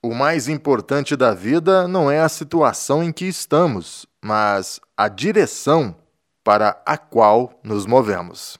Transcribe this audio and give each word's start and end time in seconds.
O 0.00 0.14
mais 0.14 0.46
importante 0.46 1.16
da 1.16 1.34
vida 1.34 1.88
não 1.88 2.08
é 2.08 2.20
a 2.20 2.28
situação 2.28 3.02
em 3.02 3.10
que 3.10 3.24
estamos, 3.24 4.06
mas 4.24 4.78
a 4.96 5.08
direção 5.08 5.92
para 6.44 6.80
a 6.86 6.96
qual 6.96 7.58
nos 7.64 7.84
movemos. 7.84 8.56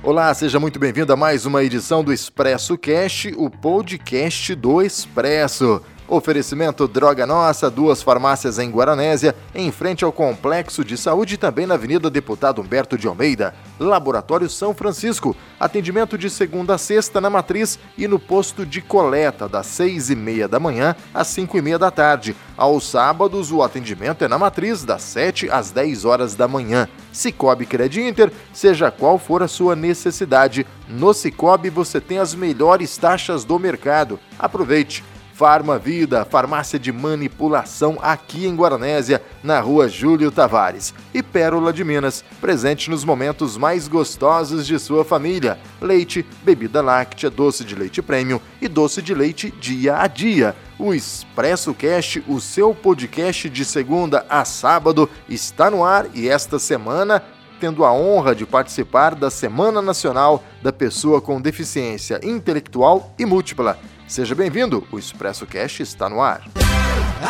Olá, 0.00 0.32
seja 0.32 0.60
muito 0.60 0.78
bem-vindo 0.78 1.12
a 1.12 1.16
mais 1.16 1.44
uma 1.46 1.64
edição 1.64 2.04
do 2.04 2.12
Expresso 2.12 2.78
Cast, 2.78 3.34
o 3.36 3.50
podcast 3.50 4.54
do 4.54 4.80
Expresso. 4.80 5.82
Oferecimento 6.06 6.86
Droga 6.86 7.26
Nossa, 7.26 7.70
duas 7.70 8.02
farmácias 8.02 8.58
em 8.58 8.70
Guaranésia, 8.70 9.34
em 9.54 9.72
frente 9.72 10.04
ao 10.04 10.12
Complexo 10.12 10.84
de 10.84 10.98
Saúde 10.98 11.34
e 11.34 11.38
também 11.38 11.66
na 11.66 11.74
Avenida 11.74 12.10
Deputado 12.10 12.60
Humberto 12.60 12.98
de 12.98 13.08
Almeida. 13.08 13.54
Laboratório 13.80 14.48
São 14.50 14.74
Francisco, 14.74 15.34
atendimento 15.58 16.18
de 16.18 16.28
segunda 16.28 16.74
a 16.74 16.78
sexta 16.78 17.20
na 17.20 17.30
Matriz 17.30 17.78
e 17.96 18.06
no 18.06 18.18
posto 18.18 18.66
de 18.66 18.82
coleta, 18.82 19.48
das 19.48 19.66
seis 19.66 20.10
e 20.10 20.14
meia 20.14 20.46
da 20.46 20.60
manhã 20.60 20.94
às 21.12 21.28
cinco 21.28 21.56
e 21.56 21.62
meia 21.62 21.78
da 21.78 21.90
tarde. 21.90 22.36
Aos 22.56 22.88
sábados, 22.88 23.50
o 23.50 23.62
atendimento 23.62 24.24
é 24.24 24.28
na 24.28 24.38
Matriz, 24.38 24.84
das 24.84 25.02
sete 25.02 25.48
às 25.50 25.70
dez 25.70 26.04
horas 26.04 26.34
da 26.34 26.46
manhã. 26.46 26.86
Cicobi 27.12 27.66
Inter, 28.06 28.30
seja 28.52 28.90
qual 28.90 29.18
for 29.18 29.42
a 29.42 29.48
sua 29.48 29.74
necessidade, 29.74 30.66
no 30.88 31.14
Cicobi 31.14 31.70
você 31.70 32.00
tem 32.00 32.18
as 32.18 32.34
melhores 32.34 32.96
taxas 32.96 33.44
do 33.44 33.58
mercado. 33.58 34.18
Aproveite! 34.38 35.02
Farma 35.34 35.80
Vida, 35.80 36.24
farmácia 36.24 36.78
de 36.78 36.92
manipulação 36.92 37.98
aqui 38.00 38.46
em 38.46 38.54
Guaranésia, 38.54 39.20
na 39.42 39.58
rua 39.58 39.88
Júlio 39.88 40.30
Tavares. 40.30 40.94
E 41.12 41.24
Pérola 41.24 41.72
de 41.72 41.82
Minas, 41.82 42.24
presente 42.40 42.88
nos 42.88 43.04
momentos 43.04 43.56
mais 43.56 43.88
gostosos 43.88 44.64
de 44.64 44.78
sua 44.78 45.04
família. 45.04 45.58
Leite, 45.80 46.24
bebida 46.44 46.80
láctea, 46.80 47.28
doce 47.30 47.64
de 47.64 47.74
leite 47.74 48.00
prêmio 48.00 48.40
e 48.62 48.68
doce 48.68 49.02
de 49.02 49.12
leite 49.12 49.50
dia 49.50 50.00
a 50.00 50.06
dia. 50.06 50.54
O 50.78 50.94
Expresso 50.94 51.74
Cast, 51.74 52.22
o 52.28 52.40
seu 52.40 52.72
podcast 52.72 53.50
de 53.50 53.64
segunda 53.64 54.24
a 54.28 54.44
sábado, 54.44 55.10
está 55.28 55.68
no 55.68 55.84
ar 55.84 56.06
e 56.14 56.28
esta 56.28 56.60
semana 56.60 57.20
tendo 57.58 57.84
a 57.84 57.92
honra 57.92 58.34
de 58.34 58.46
participar 58.46 59.14
da 59.14 59.30
Semana 59.30 59.80
Nacional 59.80 60.44
da 60.62 60.72
Pessoa 60.72 61.20
com 61.20 61.40
Deficiência 61.40 62.20
Intelectual 62.22 63.14
e 63.18 63.24
Múltipla. 63.24 63.78
Seja 64.06 64.34
bem-vindo, 64.34 64.86
o 64.92 64.98
Expresso 64.98 65.46
Cash 65.46 65.80
está 65.80 66.08
no 66.08 66.20
ar. 66.20 66.42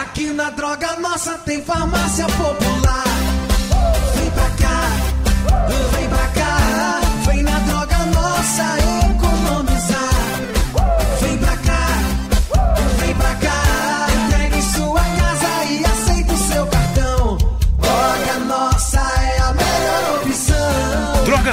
Aqui 0.00 0.26
na 0.26 0.50
Droga 0.50 0.96
Nossa 0.98 1.38
tem 1.38 1.62
farmácia 1.62 2.26
popular. 2.26 3.13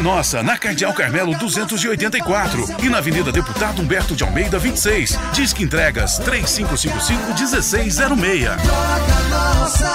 Nossa, 0.02 0.42
na 0.42 0.58
Cardeal 0.58 0.94
Carmelo 0.94 1.38
284 1.38 2.84
e 2.84 2.90
na 2.90 2.98
Avenida 2.98 3.32
Deputado 3.32 3.80
Humberto 3.82 4.16
de 4.16 4.24
Almeida 4.24 4.58
26. 4.58 5.16
Disque 5.34 5.64
entregas 5.64 6.20
3555-1606. 6.22 8.58
Droga 8.58 9.20
Nossa. 9.30 9.94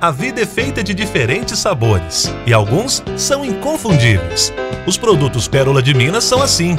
A 0.00 0.10
vida 0.10 0.42
é 0.42 0.46
feita 0.46 0.82
de 0.84 0.92
diferentes 0.92 1.58
sabores 1.58 2.30
e 2.44 2.52
alguns 2.52 3.02
são 3.16 3.42
inconfundíveis. 3.44 4.52
Os 4.86 4.98
produtos 4.98 5.48
Pérola 5.48 5.82
de 5.82 5.94
Minas 5.94 6.24
são 6.24 6.42
assim. 6.42 6.76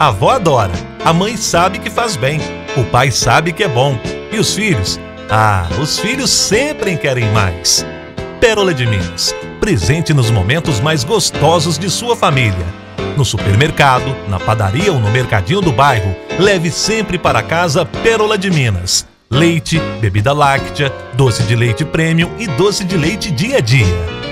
A 0.00 0.08
avó 0.08 0.30
adora, 0.30 0.72
a 1.04 1.12
mãe 1.12 1.36
sabe 1.36 1.78
que 1.78 1.88
faz 1.88 2.16
bem, 2.16 2.40
o 2.76 2.82
pai 2.90 3.12
sabe 3.12 3.52
que 3.52 3.62
é 3.62 3.68
bom 3.68 3.96
e 4.32 4.40
os 4.40 4.54
filhos? 4.54 4.98
Ah, 5.30 5.68
os 5.80 6.00
filhos 6.00 6.30
sempre 6.30 6.96
querem 6.96 7.30
mais. 7.30 7.86
Pérola 8.40 8.74
de 8.74 8.84
Minas, 8.86 9.32
presente 9.64 10.12
nos 10.12 10.30
momentos 10.30 10.78
mais 10.78 11.04
gostosos 11.04 11.78
de 11.78 11.88
sua 11.88 12.14
família. 12.14 12.66
No 13.16 13.24
supermercado, 13.24 14.14
na 14.28 14.38
padaria 14.38 14.92
ou 14.92 15.00
no 15.00 15.10
mercadinho 15.10 15.62
do 15.62 15.72
bairro, 15.72 16.14
leve 16.38 16.70
sempre 16.70 17.16
para 17.16 17.42
casa 17.42 17.82
Pérola 17.82 18.36
de 18.36 18.50
Minas. 18.50 19.06
Leite, 19.30 19.80
bebida 20.02 20.34
láctea, 20.34 20.92
doce 21.14 21.44
de 21.44 21.56
leite 21.56 21.82
premium 21.82 22.30
e 22.38 22.46
doce 22.46 22.84
de 22.84 22.98
leite 22.98 23.30
dia 23.30 23.56
a 23.56 23.60
dia. 23.60 24.23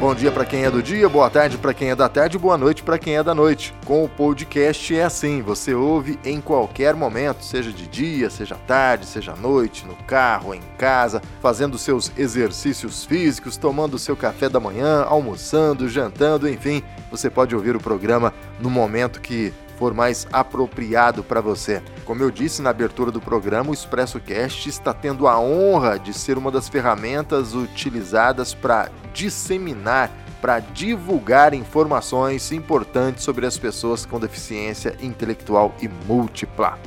Bom 0.00 0.14
dia 0.14 0.30
para 0.30 0.44
quem 0.44 0.64
é 0.64 0.70
do 0.70 0.80
dia, 0.80 1.08
boa 1.08 1.28
tarde 1.28 1.58
para 1.58 1.74
quem 1.74 1.90
é 1.90 1.96
da 1.96 2.08
tarde, 2.08 2.38
boa 2.38 2.56
noite 2.56 2.84
para 2.84 3.00
quem 3.00 3.16
é 3.16 3.22
da 3.22 3.34
noite. 3.34 3.74
Com 3.84 4.04
o 4.04 4.08
podcast 4.08 4.94
é 4.94 5.02
assim, 5.02 5.42
você 5.42 5.74
ouve 5.74 6.16
em 6.24 6.40
qualquer 6.40 6.94
momento, 6.94 7.44
seja 7.44 7.72
de 7.72 7.88
dia, 7.88 8.30
seja 8.30 8.54
tarde, 8.54 9.04
seja 9.04 9.34
noite, 9.34 9.84
no 9.84 9.96
carro, 10.04 10.54
em 10.54 10.62
casa, 10.78 11.20
fazendo 11.42 11.76
seus 11.76 12.12
exercícios 12.16 13.04
físicos, 13.04 13.56
tomando 13.56 13.98
seu 13.98 14.16
café 14.16 14.48
da 14.48 14.60
manhã, 14.60 15.02
almoçando, 15.02 15.88
jantando, 15.88 16.48
enfim, 16.48 16.80
você 17.10 17.28
pode 17.28 17.56
ouvir 17.56 17.74
o 17.74 17.80
programa 17.80 18.32
no 18.60 18.70
momento 18.70 19.20
que 19.20 19.52
for 19.78 19.94
mais 19.94 20.26
apropriado 20.32 21.22
para 21.22 21.40
você. 21.40 21.80
Como 22.04 22.22
eu 22.22 22.30
disse 22.30 22.60
na 22.60 22.70
abertura 22.70 23.12
do 23.12 23.20
programa, 23.20 23.70
o 23.70 23.74
Expresso 23.74 24.18
Cast 24.18 24.68
está 24.68 24.92
tendo 24.92 25.28
a 25.28 25.38
honra 25.38 25.98
de 25.98 26.12
ser 26.12 26.36
uma 26.36 26.50
das 26.50 26.68
ferramentas 26.68 27.54
utilizadas 27.54 28.52
para 28.52 28.90
disseminar, 29.14 30.10
para 30.40 30.58
divulgar 30.58 31.54
informações 31.54 32.50
importantes 32.52 33.22
sobre 33.22 33.46
as 33.46 33.56
pessoas 33.56 34.04
com 34.04 34.18
deficiência 34.18 34.96
intelectual 35.00 35.74
e 35.80 35.88
múltipla. 35.88 36.78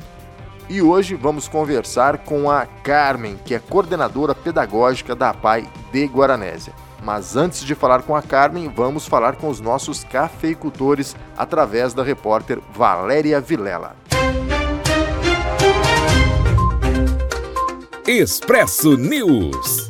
E 0.68 0.80
hoje 0.80 1.14
vamos 1.14 1.48
conversar 1.48 2.18
com 2.18 2.50
a 2.50 2.66
Carmen, 2.66 3.38
que 3.44 3.54
é 3.54 3.58
coordenadora 3.58 4.34
pedagógica 4.34 5.14
da 5.14 5.30
APAI 5.30 5.68
de 5.92 6.06
Guaranésia. 6.06 6.72
Mas 7.02 7.34
antes 7.34 7.64
de 7.64 7.74
falar 7.74 8.02
com 8.02 8.14
a 8.14 8.22
Carmen, 8.22 8.68
vamos 8.68 9.08
falar 9.08 9.34
com 9.34 9.48
os 9.48 9.58
nossos 9.58 10.04
cafeicultores 10.04 11.16
através 11.36 11.92
da 11.92 12.02
repórter 12.04 12.60
Valéria 12.72 13.40
Vilela. 13.40 13.96
Expresso 18.06 18.96
News. 18.96 19.88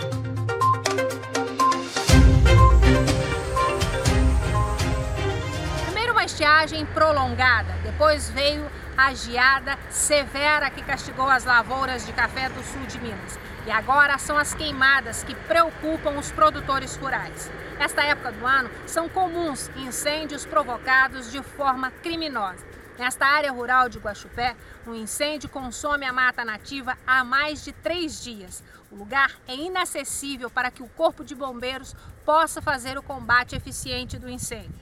Primeiro 5.84 6.12
uma 6.12 6.24
estiagem 6.24 6.86
prolongada, 6.86 7.74
depois 7.82 8.30
veio 8.30 8.64
a 8.96 9.12
geada 9.12 9.78
severa 9.90 10.70
que 10.70 10.82
castigou 10.82 11.28
as 11.28 11.44
lavouras 11.44 12.06
de 12.06 12.12
café 12.12 12.48
do 12.48 12.62
sul 12.62 12.86
de 12.86 12.98
Minas. 13.00 13.38
E 13.64 13.70
agora 13.70 14.18
são 14.18 14.36
as 14.36 14.54
queimadas 14.54 15.22
que 15.22 15.34
preocupam 15.34 16.18
os 16.18 16.32
produtores 16.32 16.96
rurais. 16.96 17.50
Esta 17.78 18.02
época 18.02 18.32
do 18.32 18.44
ano 18.44 18.68
são 18.86 19.08
comuns 19.08 19.70
incêndios 19.76 20.44
provocados 20.44 21.30
de 21.30 21.40
forma 21.42 21.90
criminosa. 22.02 22.64
Nesta 22.98 23.24
área 23.24 23.50
rural 23.50 23.88
de 23.88 23.98
Guaxupé, 23.98 24.56
um 24.86 24.94
incêndio 24.94 25.48
consome 25.48 26.04
a 26.04 26.12
mata 26.12 26.44
nativa 26.44 26.98
há 27.06 27.24
mais 27.24 27.64
de 27.64 27.72
três 27.72 28.22
dias. 28.22 28.62
O 28.90 28.96
lugar 28.96 29.32
é 29.46 29.54
inacessível 29.54 30.50
para 30.50 30.70
que 30.70 30.82
o 30.82 30.88
Corpo 30.88 31.24
de 31.24 31.34
Bombeiros 31.34 31.94
possa 32.24 32.60
fazer 32.60 32.98
o 32.98 33.02
combate 33.02 33.56
eficiente 33.56 34.18
do 34.18 34.28
incêndio. 34.28 34.81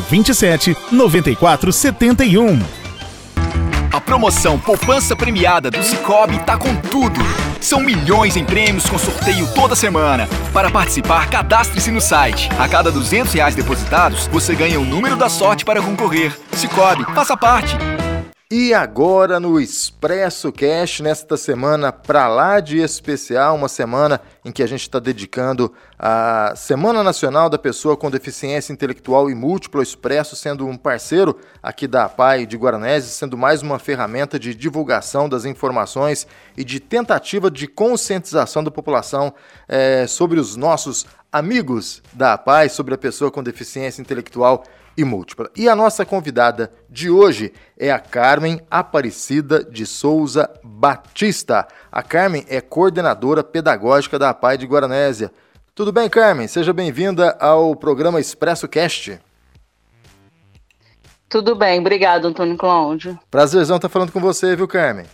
84 0.01 0.09
27 0.09 0.77
94 0.91 1.71
71. 1.71 2.59
A 3.91 3.99
promoção 3.99 4.57
Poupança 4.57 5.15
Premiada 5.15 5.69
do 5.69 5.83
Cicobi 5.83 6.39
tá 6.39 6.57
com 6.57 6.73
tudo. 6.75 7.19
São 7.59 7.81
milhões 7.81 8.37
em 8.37 8.43
prêmios 8.43 8.89
com 8.89 8.97
sorteio 8.97 9.47
toda 9.53 9.75
semana. 9.75 10.27
Para 10.53 10.71
participar, 10.71 11.29
cadastre-se 11.29 11.91
no 11.91 12.01
site. 12.01 12.49
A 12.57 12.67
cada 12.67 12.89
200 12.89 13.33
reais 13.33 13.53
depositados, 13.53 14.27
você 14.27 14.55
ganha 14.55 14.79
o 14.79 14.85
número 14.85 15.17
da 15.17 15.29
sorte 15.29 15.65
para 15.65 15.81
concorrer. 15.81 16.35
Cicobi, 16.53 17.03
faça 17.13 17.35
parte. 17.35 17.77
E 18.53 18.73
agora 18.73 19.39
no 19.39 19.61
Expresso 19.61 20.51
Cash, 20.51 20.99
nesta 20.99 21.37
semana 21.37 21.89
para 21.89 22.27
lá 22.27 22.59
de 22.59 22.79
especial, 22.79 23.55
uma 23.55 23.69
semana 23.69 24.19
em 24.43 24.51
que 24.51 24.61
a 24.61 24.67
gente 24.67 24.81
está 24.81 24.99
dedicando 24.99 25.71
a 25.97 26.51
Semana 26.53 27.01
Nacional 27.01 27.49
da 27.49 27.57
Pessoa 27.57 27.95
com 27.95 28.11
Deficiência 28.11 28.73
Intelectual 28.73 29.29
e 29.29 29.35
Múltipla 29.35 29.81
Expresso, 29.81 30.35
sendo 30.35 30.67
um 30.67 30.75
parceiro 30.75 31.39
aqui 31.63 31.87
da 31.87 32.03
APAI 32.03 32.45
de 32.45 32.57
Guaranese, 32.57 33.11
sendo 33.11 33.37
mais 33.37 33.61
uma 33.61 33.79
ferramenta 33.79 34.37
de 34.37 34.53
divulgação 34.53 35.29
das 35.29 35.45
informações 35.45 36.27
e 36.57 36.65
de 36.65 36.81
tentativa 36.81 37.49
de 37.49 37.67
conscientização 37.67 38.61
da 38.61 38.69
população 38.69 39.33
é, 39.65 40.05
sobre 40.07 40.41
os 40.41 40.57
nossos 40.57 41.05
amigos 41.31 42.03
da 42.11 42.33
APAI, 42.33 42.67
sobre 42.67 42.93
a 42.93 42.97
pessoa 42.97 43.31
com 43.31 43.41
deficiência 43.41 44.01
intelectual 44.01 44.65
e 44.65 44.80
e 45.01 45.05
múltipla. 45.05 45.49
E 45.55 45.67
a 45.67 45.75
nossa 45.75 46.05
convidada 46.05 46.71
de 46.89 47.09
hoje 47.09 47.53
é 47.77 47.91
a 47.91 47.99
Carmen 47.99 48.61
Aparecida 48.69 49.63
de 49.63 49.85
Souza 49.85 50.49
Batista. 50.63 51.67
A 51.91 52.01
Carmen 52.01 52.45
é 52.47 52.61
coordenadora 52.61 53.43
pedagógica 53.43 54.17
da 54.17 54.29
APAI 54.29 54.57
de 54.57 54.65
Guaranésia. 54.65 55.31
Tudo 55.73 55.91
bem, 55.91 56.09
Carmen? 56.09 56.47
Seja 56.47 56.71
bem-vinda 56.71 57.35
ao 57.39 57.75
programa 57.75 58.19
Expresso 58.19 58.67
Cast. 58.67 59.19
Tudo 61.27 61.55
bem, 61.55 61.79
obrigado, 61.79 62.27
Antônio 62.27 62.57
Cláudio. 62.57 63.17
Prazerzão 63.29 63.77
estar 63.77 63.89
falando 63.89 64.11
com 64.11 64.19
você, 64.19 64.55
viu, 64.55 64.67
Carmen? 64.67 65.05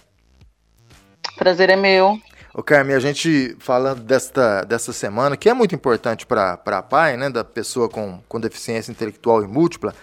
Prazer 1.38 1.70
é 1.70 1.76
meu. 1.76 2.20
Ô 2.58 2.64
Carmen, 2.64 2.96
a 2.96 3.00
gente 3.00 3.56
falando 3.60 4.02
desta, 4.02 4.64
dessa 4.64 4.92
semana, 4.92 5.38
que 5.38 5.48
é 5.48 5.54
muito 5.54 5.76
importante 5.76 6.26
para 6.26 6.60
a 6.66 6.82
PAI, 6.82 7.16
né, 7.16 7.30
da 7.30 7.44
pessoa 7.44 7.88
com, 7.88 8.20
com 8.28 8.40
deficiência 8.40 8.90
intelectual 8.90 9.44
e 9.44 9.48
múltipla, 9.48 9.94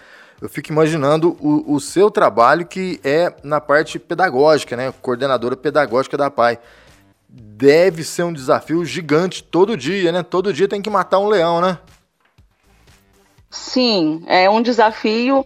eu 0.40 0.48
fico 0.48 0.70
imaginando 0.70 1.36
o, 1.40 1.74
o 1.74 1.80
seu 1.80 2.12
trabalho 2.12 2.64
que 2.64 3.00
é 3.02 3.34
na 3.42 3.60
parte 3.60 3.98
pedagógica, 3.98 4.76
né, 4.76 4.94
coordenadora 5.02 5.56
pedagógica 5.56 6.16
da 6.16 6.30
PAI. 6.30 6.60
Deve 7.28 8.04
ser 8.04 8.22
um 8.22 8.32
desafio 8.32 8.84
gigante 8.84 9.42
todo 9.42 9.76
dia, 9.76 10.12
né? 10.12 10.22
Todo 10.22 10.52
dia 10.52 10.68
tem 10.68 10.80
que 10.80 10.88
matar 10.88 11.18
um 11.18 11.26
leão, 11.26 11.60
né? 11.60 11.76
Sim, 13.50 14.22
é 14.28 14.48
um 14.48 14.62
desafio 14.62 15.44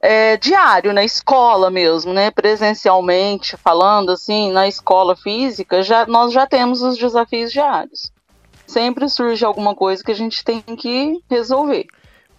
é, 0.00 0.36
diário 0.38 0.92
na 0.92 1.04
escola 1.04 1.70
mesmo, 1.70 2.12
né? 2.12 2.30
Presencialmente 2.30 3.56
falando 3.56 4.10
assim, 4.10 4.50
na 4.50 4.66
escola 4.66 5.14
física, 5.14 5.82
já 5.82 6.06
nós 6.06 6.32
já 6.32 6.46
temos 6.46 6.82
os 6.82 6.96
desafios 6.96 7.52
diários. 7.52 8.10
Sempre 8.66 9.08
surge 9.08 9.44
alguma 9.44 9.74
coisa 9.74 10.02
que 10.02 10.12
a 10.12 10.14
gente 10.14 10.44
tem 10.44 10.62
que 10.62 11.20
resolver. 11.28 11.86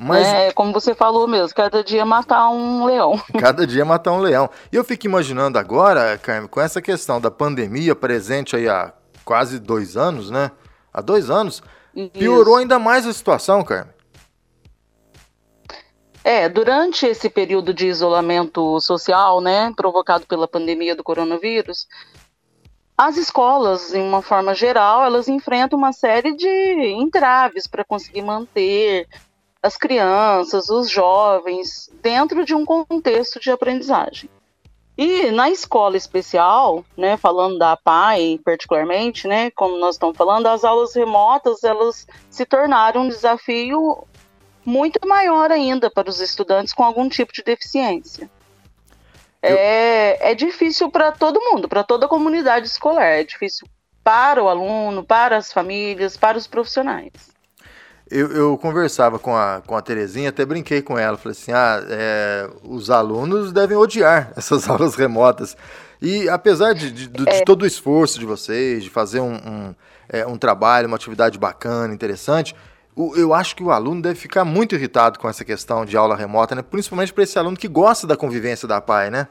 Mas, 0.04 0.26
é, 0.26 0.52
como 0.52 0.74
você 0.74 0.96
falou 0.96 1.28
mesmo, 1.28 1.54
cada 1.56 1.84
dia 1.84 2.04
matar 2.04 2.50
um 2.50 2.86
leão. 2.86 3.22
Cada 3.40 3.68
dia 3.68 3.86
matar 3.86 4.14
um 4.14 4.20
leão. 4.20 4.50
E 4.72 4.76
eu 4.76 4.84
fico 4.84 5.06
imaginando 5.06 5.60
agora, 5.60 6.18
Carmen, 6.18 6.48
com 6.48 6.60
essa 6.60 6.82
questão 6.82 7.22
da 7.22 7.30
pandemia 7.30 7.94
presente 7.94 8.56
aí 8.56 8.68
há 8.68 8.92
quase 9.24 9.60
dois 9.60 9.96
anos, 9.96 10.32
né? 10.32 10.50
Há 10.92 11.02
dois 11.02 11.30
anos, 11.30 11.62
Isso. 11.96 12.10
piorou 12.10 12.56
ainda 12.56 12.80
mais 12.80 13.06
a 13.06 13.14
situação, 13.14 13.64
Carmen. 13.64 13.91
É, 16.24 16.48
durante 16.48 17.06
esse 17.06 17.30
período 17.30 17.74
de 17.74 17.88
isolamento 17.88 18.80
social, 18.80 19.42
né, 19.42 19.74
provocado 19.76 20.28
pela 20.28 20.48
pandemia 20.48 20.96
do 20.96 21.04
coronavírus, 21.04 21.88
as 22.96 23.18
escolas, 23.18 23.94
em 23.94 24.02
uma 24.02 24.22
forma 24.22 24.54
geral, 24.54 25.04
elas 25.04 25.28
enfrentam 25.28 25.80
uma 25.80 25.92
série 25.92 26.36
de 26.36 26.48
entraves 26.92 27.66
para 27.66 27.84
conseguir 27.84 28.22
manter 28.22 29.08
as 29.64 29.76
crianças, 29.76 30.70
os 30.70 30.88
jovens, 30.88 31.90
dentro 32.02 32.46
de 32.46 32.54
um 32.54 32.64
contexto 32.64 33.40
de 33.40 33.50
aprendizagem. 33.50 34.30
E 34.96 35.32
na 35.32 35.50
escola 35.50 35.98
especial, 35.98 36.86
né, 36.96 37.18
falando 37.18 37.58
da 37.58 37.76
PAI 37.76 38.40
particularmente, 38.44 39.28
né, 39.28 39.50
como 39.50 39.80
nós 39.80 39.96
estamos 39.96 40.16
falando, 40.16 40.46
as 40.46 40.64
aulas 40.64 40.94
remotas 40.94 41.64
elas 41.64 42.06
se 42.30 42.46
tornaram 42.46 43.02
um 43.02 43.08
desafio 43.08 44.06
muito 44.66 45.00
maior 45.08 45.52
ainda 45.52 45.90
para 45.90 46.10
os 46.10 46.20
estudantes 46.20 46.74
com 46.74 46.84
algum 46.84 47.10
tipo 47.10 47.34
de 47.34 47.44
deficiência. 47.44 48.30
Eu... 49.42 49.56
É, 49.58 50.32
é 50.32 50.36
difícil 50.36 50.90
para 50.90 51.12
todo 51.12 51.42
mundo, 51.42 51.68
para 51.68 51.84
toda 51.84 52.06
a 52.06 52.10
comunidade 52.10 52.68
escolar. 52.68 53.06
É 53.06 53.24
difícil 53.24 53.68
para 54.04 54.44
o 54.44 54.48
aluno, 54.48 55.04
para 55.04 55.38
as 55.38 55.52
famílias, 55.52 56.18
para 56.18 56.38
os 56.38 56.48
profissionais. 56.48 57.12
Eu, 58.10 58.30
eu, 58.34 58.58
conversava 58.58 59.18
com 59.18 59.36
a, 59.36 59.62
com 59.66 59.76
a 59.76 59.82
Terezinha, 59.82 60.30
até 60.30 60.46
brinquei 60.46 60.82
com 60.82 61.00
ela, 61.00 61.18
falei 61.18 61.32
assim, 61.32 61.54
ah, 61.54 61.82
é, 61.90 62.50
os 62.62 62.90
alunos 62.90 63.54
devem 63.54 63.78
odiar 63.78 64.34
essas 64.36 64.70
aulas 64.70 64.96
remotas. 64.96 65.56
E 66.02 66.28
apesar 66.28 66.74
de, 66.74 66.92
de, 66.92 67.08
de, 67.08 67.30
é. 67.30 67.40
de 67.40 67.46
todo 67.46 67.62
o 67.62 67.66
esforço 67.66 68.20
de 68.20 68.26
vocês, 68.26 68.84
de 68.84 68.90
fazer 68.90 69.22
um, 69.22 69.36
um, 69.36 69.76
é, 70.10 70.28
um 70.28 70.38
trabalho, 70.38 70.88
uma 70.88 70.98
atividade 70.98 71.38
bacana, 71.38 71.94
interessante, 71.94 72.54
eu 73.16 73.34
acho 73.34 73.56
que 73.56 73.64
o 73.64 73.72
aluno 73.72 74.02
deve 74.02 74.20
ficar 74.20 74.44
muito 74.44 74.76
irritado 74.76 75.20
com 75.20 75.30
essa 75.30 75.46
questão 75.46 75.86
de 75.86 75.96
aula 75.96 76.16
remota, 76.16 76.56
né? 76.56 76.62
Principalmente 76.62 77.14
para 77.14 77.24
esse 77.24 77.38
aluno 77.38 77.58
que 77.58 77.68
gosta 77.68 78.06
da 78.06 78.18
convivência 78.18 78.68
da 78.68 78.82
PAI, 78.82 79.10
né? 79.10 79.28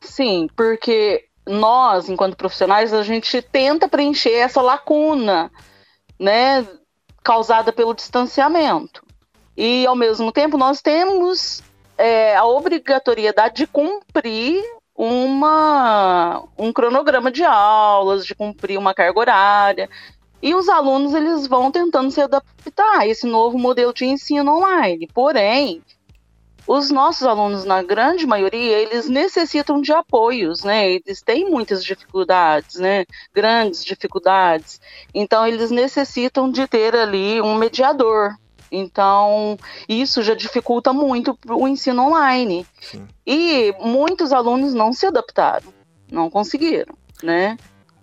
Sim, 0.00 0.48
porque 0.56 1.24
nós, 1.46 2.08
enquanto 2.08 2.36
profissionais, 2.36 2.92
a 2.92 3.02
gente 3.02 3.40
tenta 3.42 3.88
preencher 3.88 4.32
essa 4.32 4.60
lacuna, 4.60 5.50
né, 6.18 6.66
causada 7.22 7.72
pelo 7.72 7.94
distanciamento. 7.94 9.04
E, 9.56 9.86
ao 9.86 9.94
mesmo 9.94 10.32
tempo, 10.32 10.56
nós 10.56 10.80
temos 10.80 11.62
é, 11.98 12.36
a 12.36 12.44
obrigatoriedade 12.44 13.56
de 13.56 13.66
cumprir 13.66 14.62
uma, 14.94 16.44
um 16.56 16.72
cronograma 16.72 17.30
de 17.30 17.44
aulas, 17.44 18.24
de 18.24 18.34
cumprir 18.34 18.78
uma 18.78 18.94
carga 18.94 19.18
horária. 19.18 19.90
E 20.42 20.54
os 20.54 20.68
alunos 20.68 21.14
eles 21.14 21.46
vão 21.46 21.70
tentando 21.70 22.10
se 22.10 22.20
adaptar 22.20 22.98
a 22.98 23.06
esse 23.06 23.26
novo 23.26 23.56
modelo 23.58 23.94
de 23.94 24.04
ensino 24.04 24.56
online. 24.56 25.08
Porém, 25.14 25.80
os 26.66 26.90
nossos 26.90 27.26
alunos, 27.26 27.64
na 27.64 27.82
grande 27.82 28.26
maioria, 28.26 28.78
eles 28.78 29.08
necessitam 29.08 29.80
de 29.80 29.92
apoios, 29.92 30.62
né? 30.62 30.90
Eles 30.90 31.20
têm 31.20 31.48
muitas 31.48 31.84
dificuldades, 31.84 32.76
né? 32.76 33.04
Grandes 33.34 33.84
dificuldades. 33.84 34.80
Então, 35.14 35.46
eles 35.46 35.70
necessitam 35.70 36.50
de 36.50 36.66
ter 36.66 36.94
ali 36.94 37.40
um 37.40 37.56
mediador. 37.56 38.36
Então, 38.70 39.58
isso 39.88 40.22
já 40.22 40.34
dificulta 40.34 40.92
muito 40.92 41.38
o 41.48 41.68
ensino 41.68 42.06
online. 42.06 42.66
Sim. 42.80 43.06
E 43.26 43.74
muitos 43.80 44.32
alunos 44.32 44.72
não 44.72 44.92
se 44.92 45.04
adaptaram, 45.04 45.72
não 46.10 46.30
conseguiram, 46.30 46.94
né? 47.22 47.58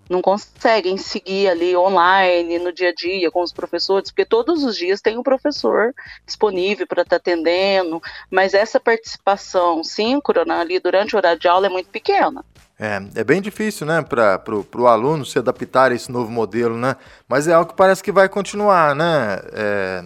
Não 0.09 0.21
conseguem 0.21 0.97
seguir 0.97 1.47
ali 1.47 1.77
online, 1.77 2.57
no 2.57 2.73
dia 2.73 2.89
a 2.89 2.93
dia, 2.93 3.29
com 3.29 3.43
os 3.43 3.53
professores, 3.53 4.09
porque 4.09 4.25
todos 4.25 4.63
os 4.63 4.75
dias 4.75 5.01
tem 5.01 5.17
um 5.17 5.23
professor 5.23 5.93
disponível 6.25 6.87
para 6.87 7.03
estar 7.03 7.11
tá 7.11 7.15
atendendo, 7.17 8.01
mas 8.31 8.53
essa 8.53 8.79
participação 8.79 9.83
síncrona 9.83 10.59
ali 10.59 10.79
durante 10.79 11.15
o 11.15 11.17
horário 11.17 11.39
de 11.39 11.47
aula 11.47 11.67
é 11.67 11.69
muito 11.69 11.89
pequena. 11.89 12.43
É, 12.79 13.01
é 13.15 13.23
bem 13.23 13.41
difícil, 13.41 13.85
né, 13.85 14.01
para 14.01 14.41
o 14.75 14.87
aluno 14.87 15.25
se 15.25 15.37
adaptar 15.37 15.91
a 15.91 15.95
esse 15.95 16.11
novo 16.11 16.31
modelo, 16.31 16.77
né? 16.77 16.95
Mas 17.27 17.47
é 17.47 17.53
algo 17.53 17.71
que 17.71 17.77
parece 17.77 18.01
que 18.01 18.11
vai 18.11 18.29
continuar, 18.29 18.95
né? 18.95 19.39
É, 19.51 20.05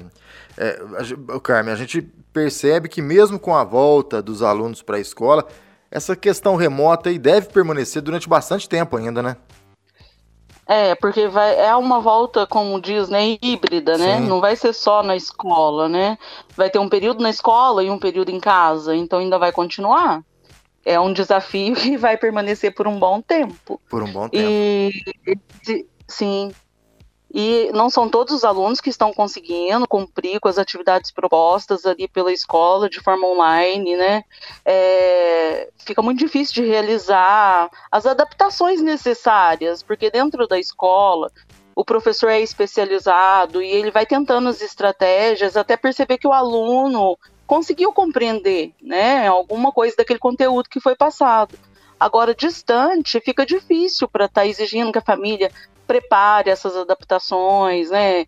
é, 0.58 0.82
a, 1.34 1.40
Carmen, 1.40 1.72
a 1.72 1.78
gente 1.78 2.02
percebe 2.34 2.90
que 2.90 3.02
mesmo 3.02 3.40
com 3.40 3.56
a 3.56 3.64
volta 3.64 4.22
dos 4.22 4.42
alunos 4.42 4.82
para 4.82 4.98
a 4.98 5.00
escola, 5.00 5.48
essa 5.92 6.16
questão 6.16 6.56
remota 6.56 7.10
aí 7.10 7.20
deve 7.20 7.50
permanecer 7.50 8.02
durante 8.02 8.28
bastante 8.28 8.68
tempo 8.68 8.98
ainda, 8.98 9.22
né? 9.22 9.38
É, 10.66 10.96
porque 10.96 11.28
vai, 11.28 11.60
é 11.60 11.76
uma 11.76 12.00
volta, 12.00 12.48
como 12.48 12.80
diz, 12.80 13.10
né, 13.10 13.38
híbrida, 13.42 13.98
né? 13.98 14.18
Sim. 14.18 14.28
Não 14.28 14.40
vai 14.40 14.56
ser 14.56 14.74
só 14.74 15.04
na 15.04 15.16
escola, 15.16 15.90
né? 15.90 16.18
Vai 16.56 16.70
ter 16.70 16.80
um 16.80 16.88
período 16.88 17.22
na 17.22 17.30
escola 17.30 17.84
e 17.84 17.90
um 17.90 18.00
período 18.00 18.30
em 18.30 18.40
casa, 18.40 18.96
então 18.96 19.20
ainda 19.20 19.38
vai 19.38 19.52
continuar. 19.52 20.24
É 20.86 21.00
um 21.00 21.12
desafio 21.12 21.76
que 21.76 21.96
vai 21.98 22.18
permanecer 22.18 22.74
por 22.74 22.88
um 22.88 22.98
bom 22.98 23.22
tempo. 23.22 23.80
Por 23.90 24.04
um 24.04 24.12
bom 24.12 24.30
tempo. 24.30 24.50
E, 24.50 24.92
sim, 26.08 26.52
e 27.34 27.72
não 27.74 27.90
são 27.90 28.08
todos 28.08 28.34
os 28.34 28.44
alunos 28.44 28.80
que 28.80 28.92
estão 28.92 29.12
conseguindo 29.12 29.88
cumprir 29.88 30.40
com 30.40 30.48
as 30.48 30.60
atividades 30.60 31.12
propostas 31.12 31.84
ali 31.84 32.08
pela 32.08 32.32
escola 32.32 32.88
de 32.88 33.00
forma 33.02 33.26
online, 33.26 33.96
né? 33.98 34.24
É, 34.64 35.70
fica 35.80 36.02
muito 36.02 36.20
difícil 36.20 36.54
de 36.54 36.70
realizar 36.70 37.72
as 37.92 38.06
adaptações 38.06 38.82
necessárias, 38.82 39.82
porque 39.82 40.12
dentro 40.12 40.48
da 40.48 40.60
escola 40.60 41.32
o 41.76 41.84
professor 41.84 42.30
é 42.30 42.40
especializado 42.40 43.64
e 43.64 43.68
ele 43.68 43.90
vai 43.90 44.06
tentando 44.06 44.48
as 44.48 44.62
estratégias 44.62 45.58
até 45.58 45.76
perceber 45.76 46.20
que 46.20 46.28
o 46.28 46.34
aluno 46.34 47.18
conseguiu 47.48 47.92
compreender, 47.92 48.74
né, 48.80 49.28
alguma 49.28 49.72
coisa 49.72 49.96
daquele 49.98 50.20
conteúdo 50.20 50.70
que 50.70 50.80
foi 50.80 50.96
passado. 50.96 51.58
Agora, 52.00 52.36
distante, 52.36 53.20
fica 53.22 53.46
difícil 53.46 54.08
para 54.08 54.26
estar 54.26 54.42
tá 54.42 54.48
exigindo 54.48 54.92
que 54.92 54.98
a 54.98 55.04
família 55.04 55.50
prepare 55.88 56.50
essas 56.50 56.76
adaptações, 56.76 57.90
né? 57.90 58.26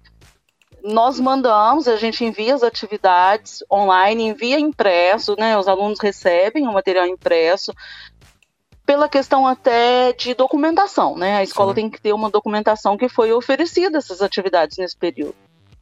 nós 0.86 1.20
mandamos, 1.20 1.88
a 1.88 1.96
gente 1.96 2.24
envia 2.24 2.54
as 2.54 2.62
atividades 2.62 3.64
online, 3.72 4.28
envia 4.28 4.60
impresso, 4.60 5.36
né? 5.38 5.58
Os 5.58 5.68
alunos 5.68 6.00
recebem 6.00 6.68
o 6.68 6.74
material 6.74 7.08
impresso 7.08 7.74
pela 8.86 9.10
questão 9.10 9.48
até 9.48 10.14
de 10.14 10.36
documentação, 10.36 11.18
né? 11.18 11.38
A 11.38 11.44
escola 11.44 11.72
Sim. 11.72 11.76
tem 11.76 11.90
que 11.90 12.00
ter 12.00 12.14
uma 12.14 12.30
documentação 12.30 12.96
que 12.96 13.10
foi 13.10 13.34
oferecida 13.34 13.98
essas 13.98 14.22
atividades 14.22 14.78
nesse 14.78 14.96
período. 14.96 15.36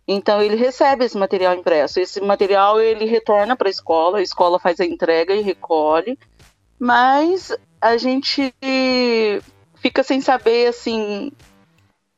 Então 0.08 0.42
ele 0.42 0.56
recebe 0.56 1.04
esse 1.04 1.18
material 1.18 1.54
impresso. 1.54 2.00
Esse 2.00 2.22
material 2.22 2.80
ele 2.80 3.06
retorna 3.06 3.58
para 3.58 3.68
a 3.68 3.72
escola, 3.72 4.20
a 4.20 4.24
escola 4.24 4.58
faz 4.58 4.80
a 4.80 4.86
entrega 4.86 5.34
e 5.36 5.42
recolhe, 5.42 6.18
mas 6.80 7.56
a 7.82 7.98
gente 7.98 8.54
fica 9.76 10.02
sem 10.02 10.22
saber 10.22 10.68
assim 10.68 11.30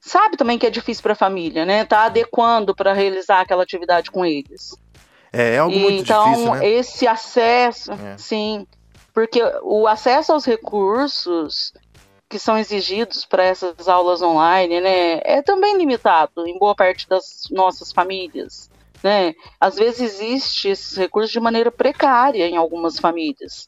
sabe 0.05 0.37
também 0.37 0.59
que 0.59 0.67
é 0.67 0.69
difícil 0.69 1.01
para 1.01 1.13
a 1.13 1.15
família, 1.15 1.65
né? 1.65 1.83
Tá 1.83 2.05
adequando 2.05 2.75
para 2.75 2.93
realizar 2.93 3.41
aquela 3.41 3.63
atividade 3.63 4.11
com 4.11 4.23
eles. 4.23 4.77
É, 5.33 5.55
é 5.55 5.57
algo 5.57 5.77
muito 5.77 6.03
então, 6.03 6.31
difícil, 6.31 6.55
né? 6.55 6.67
esse 6.67 7.07
acesso, 7.07 7.91
é. 7.91 8.17
sim, 8.17 8.67
porque 9.13 9.41
o 9.63 9.87
acesso 9.87 10.31
aos 10.31 10.45
recursos 10.45 11.73
que 12.29 12.39
são 12.39 12.57
exigidos 12.57 13.25
para 13.25 13.43
essas 13.43 13.87
aulas 13.87 14.21
online, 14.21 14.79
né, 14.79 15.19
é 15.23 15.41
também 15.41 15.77
limitado 15.77 16.47
em 16.47 16.57
boa 16.57 16.75
parte 16.75 17.07
das 17.07 17.43
nossas 17.51 17.91
famílias, 17.91 18.69
né? 19.03 19.33
Às 19.59 19.75
vezes 19.75 20.01
existe 20.01 20.69
esses 20.69 20.97
recursos 20.97 21.31
de 21.31 21.39
maneira 21.39 21.71
precária 21.71 22.47
em 22.47 22.57
algumas 22.57 22.99
famílias. 22.99 23.67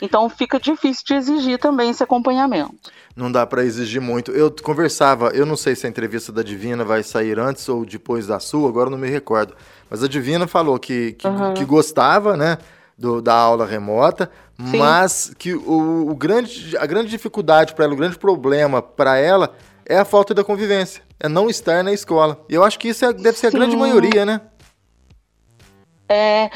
Então 0.00 0.28
fica 0.28 0.58
difícil 0.58 1.04
de 1.06 1.14
exigir 1.14 1.58
também 1.58 1.90
esse 1.90 2.02
acompanhamento. 2.02 2.74
Não 3.14 3.30
dá 3.30 3.46
para 3.46 3.64
exigir 3.64 4.00
muito. 4.00 4.30
Eu 4.30 4.54
conversava, 4.62 5.28
eu 5.28 5.44
não 5.44 5.56
sei 5.56 5.74
se 5.74 5.86
a 5.86 5.90
entrevista 5.90 6.32
da 6.32 6.42
Divina 6.42 6.84
vai 6.84 7.02
sair 7.02 7.38
antes 7.38 7.68
ou 7.68 7.84
depois 7.84 8.26
da 8.26 8.40
sua, 8.40 8.68
agora 8.68 8.88
não 8.88 8.98
me 8.98 9.10
recordo. 9.10 9.54
Mas 9.90 10.02
a 10.02 10.08
Divina 10.08 10.46
falou 10.46 10.78
que, 10.78 11.12
que, 11.12 11.26
uhum. 11.26 11.54
que 11.54 11.64
gostava, 11.64 12.36
né, 12.36 12.56
do, 12.96 13.20
da 13.20 13.34
aula 13.34 13.66
remota, 13.66 14.30
Sim. 14.58 14.78
mas 14.78 15.34
que 15.38 15.54
o, 15.54 16.10
o, 16.10 16.14
grande, 16.14 16.76
a 16.76 16.86
grande 16.86 17.08
dificuldade 17.08 17.74
para 17.74 17.86
ela, 17.86 17.94
o 17.94 17.96
grande 17.96 18.18
problema 18.18 18.80
para 18.80 19.16
ela 19.16 19.54
é 19.86 19.98
a 19.98 20.04
falta 20.04 20.32
da 20.32 20.44
convivência, 20.44 21.02
é 21.18 21.28
não 21.28 21.50
estar 21.50 21.82
na 21.82 21.92
escola. 21.92 22.44
E 22.48 22.54
eu 22.54 22.62
acho 22.62 22.78
que 22.78 22.88
isso 22.88 23.04
é, 23.04 23.12
deve 23.12 23.38
ser 23.38 23.50
Sim. 23.50 23.56
a 23.56 23.60
grande 23.60 23.76
maioria, 23.76 24.24
né? 24.24 24.40
É, 26.08 26.50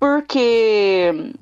porque 0.00 1.32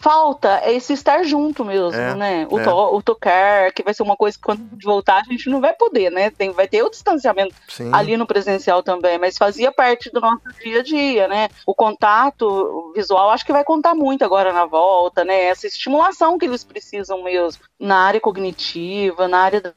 falta 0.00 0.62
esse 0.64 0.94
estar 0.94 1.22
junto 1.24 1.62
mesmo, 1.62 2.00
é, 2.00 2.14
né? 2.14 2.46
O, 2.50 2.58
é. 2.58 2.64
to, 2.64 2.70
o, 2.70 3.02
tocar, 3.02 3.70
que 3.70 3.82
vai 3.82 3.92
ser 3.92 4.02
uma 4.02 4.16
coisa 4.16 4.36
que 4.36 4.42
quando 4.42 4.66
voltar 4.82 5.20
a 5.20 5.30
gente 5.30 5.50
não 5.50 5.60
vai 5.60 5.74
poder, 5.74 6.10
né? 6.10 6.30
Tem, 6.30 6.50
vai 6.52 6.66
ter 6.66 6.82
o 6.82 6.88
distanciamento 6.88 7.54
Sim. 7.68 7.90
ali 7.92 8.16
no 8.16 8.26
presencial 8.26 8.82
também, 8.82 9.18
mas 9.18 9.36
fazia 9.36 9.70
parte 9.70 10.10
do 10.10 10.18
nosso 10.18 10.40
dia 10.64 10.80
a 10.80 10.82
dia, 10.82 11.28
né? 11.28 11.48
O 11.66 11.74
contato 11.74 12.92
visual 12.96 13.28
acho 13.28 13.44
que 13.44 13.52
vai 13.52 13.62
contar 13.62 13.94
muito 13.94 14.24
agora 14.24 14.54
na 14.54 14.64
volta, 14.64 15.22
né? 15.22 15.44
Essa 15.44 15.66
estimulação 15.66 16.38
que 16.38 16.46
eles 16.46 16.64
precisam 16.64 17.22
mesmo 17.22 17.62
na 17.78 17.98
área 17.98 18.20
cognitiva, 18.20 19.28
na 19.28 19.38
área 19.38 19.60
da 19.60 19.74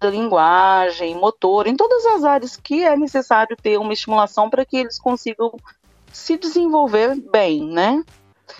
da 0.00 0.08
linguagem, 0.08 1.16
motor, 1.16 1.66
em 1.66 1.74
todas 1.74 2.06
as 2.06 2.22
áreas 2.22 2.56
que 2.56 2.84
é 2.84 2.96
necessário 2.96 3.56
ter 3.60 3.80
uma 3.80 3.92
estimulação 3.92 4.48
para 4.48 4.64
que 4.64 4.76
eles 4.76 4.96
consigam 4.96 5.52
se 6.12 6.38
desenvolver 6.38 7.16
bem, 7.16 7.64
né? 7.64 8.04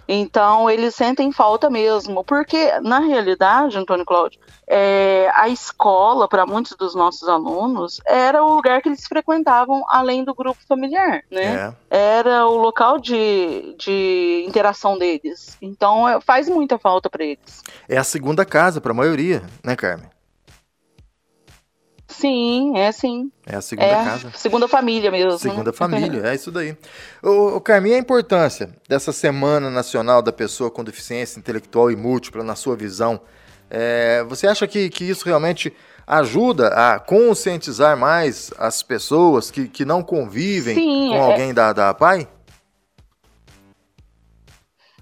Então, 0.07 0.69
eles 0.69 0.95
sentem 0.95 1.33
falta 1.33 1.69
mesmo, 1.69 2.25
porque, 2.25 2.79
na 2.81 2.99
realidade, 2.99 3.79
Antônio 3.79 4.05
Cláudio, 4.05 4.41
é, 4.67 5.31
a 5.35 5.49
escola, 5.49 6.29
para 6.29 6.47
muitos 6.47 6.77
dos 6.77 6.95
nossos 6.95 7.29
alunos, 7.29 8.01
era 8.07 8.45
o 8.45 8.55
lugar 8.55 8.83
que 8.83 8.89
eles 8.89 9.07
frequentavam 9.07 9.85
além 9.89 10.25
do 10.25 10.35
grupo 10.35 10.61
familiar, 10.69 11.23
né? 11.31 11.75
É. 11.91 12.19
Era 12.19 12.47
o 12.47 12.57
local 12.57 12.99
de, 12.99 13.75
de 13.79 14.45
interação 14.47 14.99
deles. 14.99 15.57
Então, 15.63 16.09
é, 16.09 16.21
faz 16.21 16.49
muita 16.49 16.79
falta 16.79 17.09
para 17.09 17.25
eles. 17.25 17.63
É 17.89 17.97
a 17.97 18.05
segunda 18.05 18.45
casa 18.45 18.81
para 18.81 18.93
a 18.93 18.95
maioria, 18.95 19.43
né, 19.65 19.75
Carmen? 19.75 20.18
Sim, 22.19 22.77
é 22.77 22.91
sim. 22.91 23.31
É 23.47 23.55
a 23.55 23.61
segunda 23.61 23.89
é 23.89 24.05
casa. 24.05 24.33
Segunda 24.35 24.67
família 24.67 25.09
mesmo. 25.09 25.33
Né? 25.33 25.39
Segunda 25.39 25.73
família, 25.73 26.23
é 26.27 26.35
isso 26.35 26.51
daí. 26.51 26.77
O, 27.23 27.57
o 27.57 27.61
Carminha, 27.61 27.95
a 27.95 28.01
importância 28.01 28.71
dessa 28.89 29.13
Semana 29.13 29.71
Nacional 29.71 30.21
da 30.21 30.33
Pessoa 30.33 30.69
com 30.69 30.83
Deficiência 30.83 31.39
Intelectual 31.39 31.93
e 31.93 31.97
Múltipla, 31.97 32.43
na 32.43 32.57
sua 32.57 32.75
visão, 32.75 33.21
é, 33.71 34.25
você 34.29 34.49
acha 34.49 34.67
que, 34.67 34.91
que 34.91 35.05
isso 35.05 35.27
realmente 35.27 35.73
ajuda 36.05 36.69
a 36.69 36.99
conscientizar 36.99 37.97
mais 37.97 38.51
as 38.59 38.83
pessoas 38.83 39.49
que, 39.49 39.69
que 39.69 39.85
não 39.85 40.03
convivem 40.03 40.75
Sim, 40.75 41.11
com 41.11 41.15
é... 41.15 41.21
alguém 41.21 41.55
da, 41.55 41.73
da 41.73 41.95
PAI? 41.95 42.27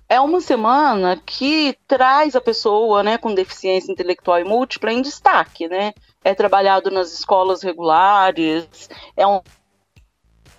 É 0.07 0.21
uma 0.21 0.41
semana 0.41 1.21
que 1.25 1.77
traz 1.89 2.37
a 2.37 2.41
pessoa 2.43 3.03
né, 3.03 3.17
com 3.17 3.35
deficiência 3.35 3.91
intelectual 3.91 4.39
e 4.39 4.45
múltipla 4.45 4.93
em 4.93 5.01
destaque, 5.01 5.67
né? 5.67 5.95
É 6.27 6.35
trabalhado 6.35 6.91
nas 6.91 7.13
escolas 7.13 7.63
regulares, 7.63 8.91
é 9.17 9.25
um, 9.25 9.41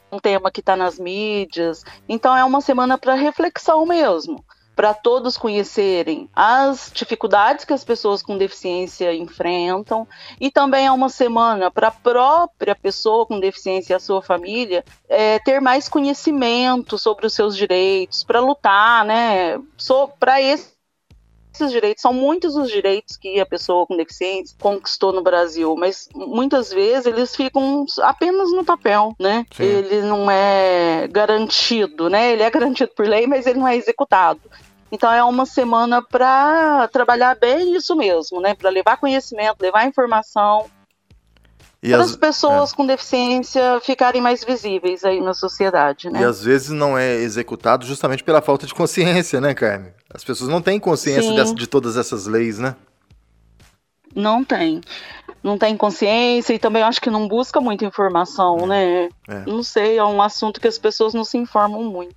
um 0.10 0.18
tema 0.18 0.50
que 0.50 0.62
está 0.62 0.78
nas 0.78 0.98
mídias. 0.98 1.84
Então 2.08 2.34
é 2.38 2.44
uma 2.46 2.62
semana 2.62 2.98
para 2.98 3.16
reflexão 3.16 3.86
mesmo, 3.86 4.42
para 4.78 4.94
todos 4.94 5.38
conhecerem 5.38 6.30
as 6.34 6.90
dificuldades 6.94 7.66
que 7.66 7.74
as 7.74 7.84
pessoas 7.84 8.24
com 8.24 8.38
deficiência 8.38 9.14
enfrentam 9.14 10.08
e 10.40 10.50
também 10.50 10.86
é 10.86 10.92
uma 10.92 11.10
semana 11.10 11.70
para 11.70 11.90
a 11.90 11.92
própria 11.92 12.74
pessoa 12.74 13.26
com 13.26 13.38
deficiência 13.38 13.92
e 13.92 13.98
a 13.98 14.00
sua 14.00 14.22
família 14.22 14.86
é, 15.10 15.38
ter 15.40 15.60
mais 15.60 15.90
conhecimento 15.90 16.98
sobre 16.98 17.28
os 17.28 17.34
seus 17.34 17.58
direitos, 17.58 18.24
para 18.24 18.40
lutar, 18.40 19.04
né, 19.04 19.60
so, 19.76 20.08
para 20.18 20.42
esse 20.42 20.77
esses 21.58 21.72
direitos 21.72 22.02
são 22.02 22.14
muitos 22.14 22.56
os 22.56 22.70
direitos 22.70 23.18
que 23.18 23.40
a 23.40 23.46
pessoa 23.46 23.86
com 23.86 23.98
deficiência 23.98 24.56
conquistou 24.60 25.12
no 25.12 25.22
Brasil, 25.22 25.76
mas 25.76 26.08
muitas 26.14 26.72
vezes 26.72 27.06
eles 27.06 27.36
ficam 27.36 27.86
apenas 28.02 28.52
no 28.52 28.64
papel, 28.64 29.16
né? 29.20 29.46
Sim. 29.52 29.64
Ele 29.64 30.02
não 30.04 30.30
é 30.30 31.08
garantido, 31.10 32.10
né? 32.10 32.32
Ele 32.32 32.44
é 32.44 32.50
garantido 32.52 32.92
por 32.96 33.08
lei, 33.08 33.28
mas 33.28 33.46
ele 33.46 33.60
não 33.60 33.68
é 33.68 33.76
executado. 33.76 34.42
Então 34.92 35.12
é 35.12 35.24
uma 35.24 35.46
semana 35.46 36.02
para 36.02 36.88
trabalhar 36.90 37.36
bem 37.36 37.76
isso 37.76 37.96
mesmo, 37.96 38.40
né? 38.40 38.54
Para 38.54 38.70
levar 38.70 38.98
conhecimento, 38.98 39.62
levar 39.62 39.86
informação, 39.86 40.66
para 41.82 42.02
as, 42.02 42.12
as 42.12 42.16
pessoas 42.16 42.72
é. 42.72 42.76
com 42.76 42.86
deficiência 42.86 43.80
ficarem 43.82 44.22
mais 44.22 44.44
visíveis 44.44 45.04
aí 45.04 45.22
na 45.22 45.34
sociedade, 45.34 46.10
né? 46.10 46.22
E 46.22 46.24
às 46.24 46.44
vezes 46.44 46.70
não 46.70 46.98
é 46.98 47.16
executado 47.16 47.86
justamente 47.86 48.24
pela 48.24 48.42
falta 48.42 48.66
de 48.66 48.74
consciência, 48.74 49.40
né, 49.40 49.54
Carmen? 49.54 49.94
As 50.14 50.24
pessoas 50.24 50.50
não 50.50 50.62
têm 50.62 50.80
consciência 50.80 51.34
dessa, 51.34 51.54
de 51.54 51.68
todas 51.68 51.98
essas 51.98 52.26
leis, 52.26 52.58
né? 52.58 52.76
Não 54.16 54.44
tem. 54.44 54.82
Não 55.44 55.58
tem 55.58 55.78
consciência 55.78 56.54
e 56.54 56.60
também 56.60 56.82
acho 56.82 57.00
que 57.00 57.10
não 57.10 57.28
busca 57.28 57.62
muita 57.62 57.86
informação, 57.86 58.58
é. 58.64 58.66
né? 58.66 59.10
É. 59.28 59.46
Não 59.46 59.62
sei, 59.62 59.98
é 59.98 60.04
um 60.04 60.22
assunto 60.22 60.60
que 60.60 60.68
as 60.68 60.80
pessoas 60.80 61.14
não 61.14 61.24
se 61.24 61.38
informam 61.38 61.84
muito. 61.84 62.16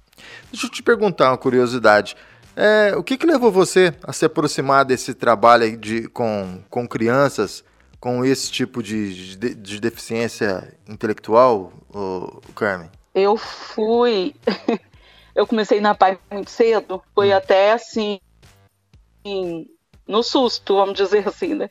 Deixa 0.51 0.67
eu 0.67 0.71
te 0.71 0.83
perguntar 0.83 1.31
uma 1.31 1.39
curiosidade. 1.39 2.17
É, 2.57 2.95
o 2.97 3.03
que, 3.03 3.17
que 3.17 3.27
levou 3.27 3.51
você 3.53 3.95
a 4.03 4.13
se 4.13 4.25
aproximar 4.25 4.85
desse 4.85 5.15
trabalho 5.15 5.77
de, 5.77 6.09
com, 6.09 6.63
com 6.69 6.89
crianças 6.89 7.65
com 8.01 8.25
esse 8.25 8.51
tipo 8.51 8.83
de, 8.83 9.37
de, 9.37 9.55
de 9.55 9.81
deficiência 9.81 10.75
intelectual, 10.89 11.73
ô, 11.93 12.41
Carmen? 12.55 12.91
Eu 13.15 13.37
fui. 13.37 14.35
eu 15.35 15.47
comecei 15.47 15.81
na 15.81 15.95
PAI 15.95 16.19
muito 16.31 16.51
cedo, 16.51 17.03
foi 17.15 17.31
hum. 17.31 17.37
até 17.37 17.73
assim. 17.73 18.19
No 20.09 20.23
susto, 20.23 20.77
vamos 20.77 20.95
dizer 20.95 21.29
assim, 21.29 21.55
né? 21.55 21.69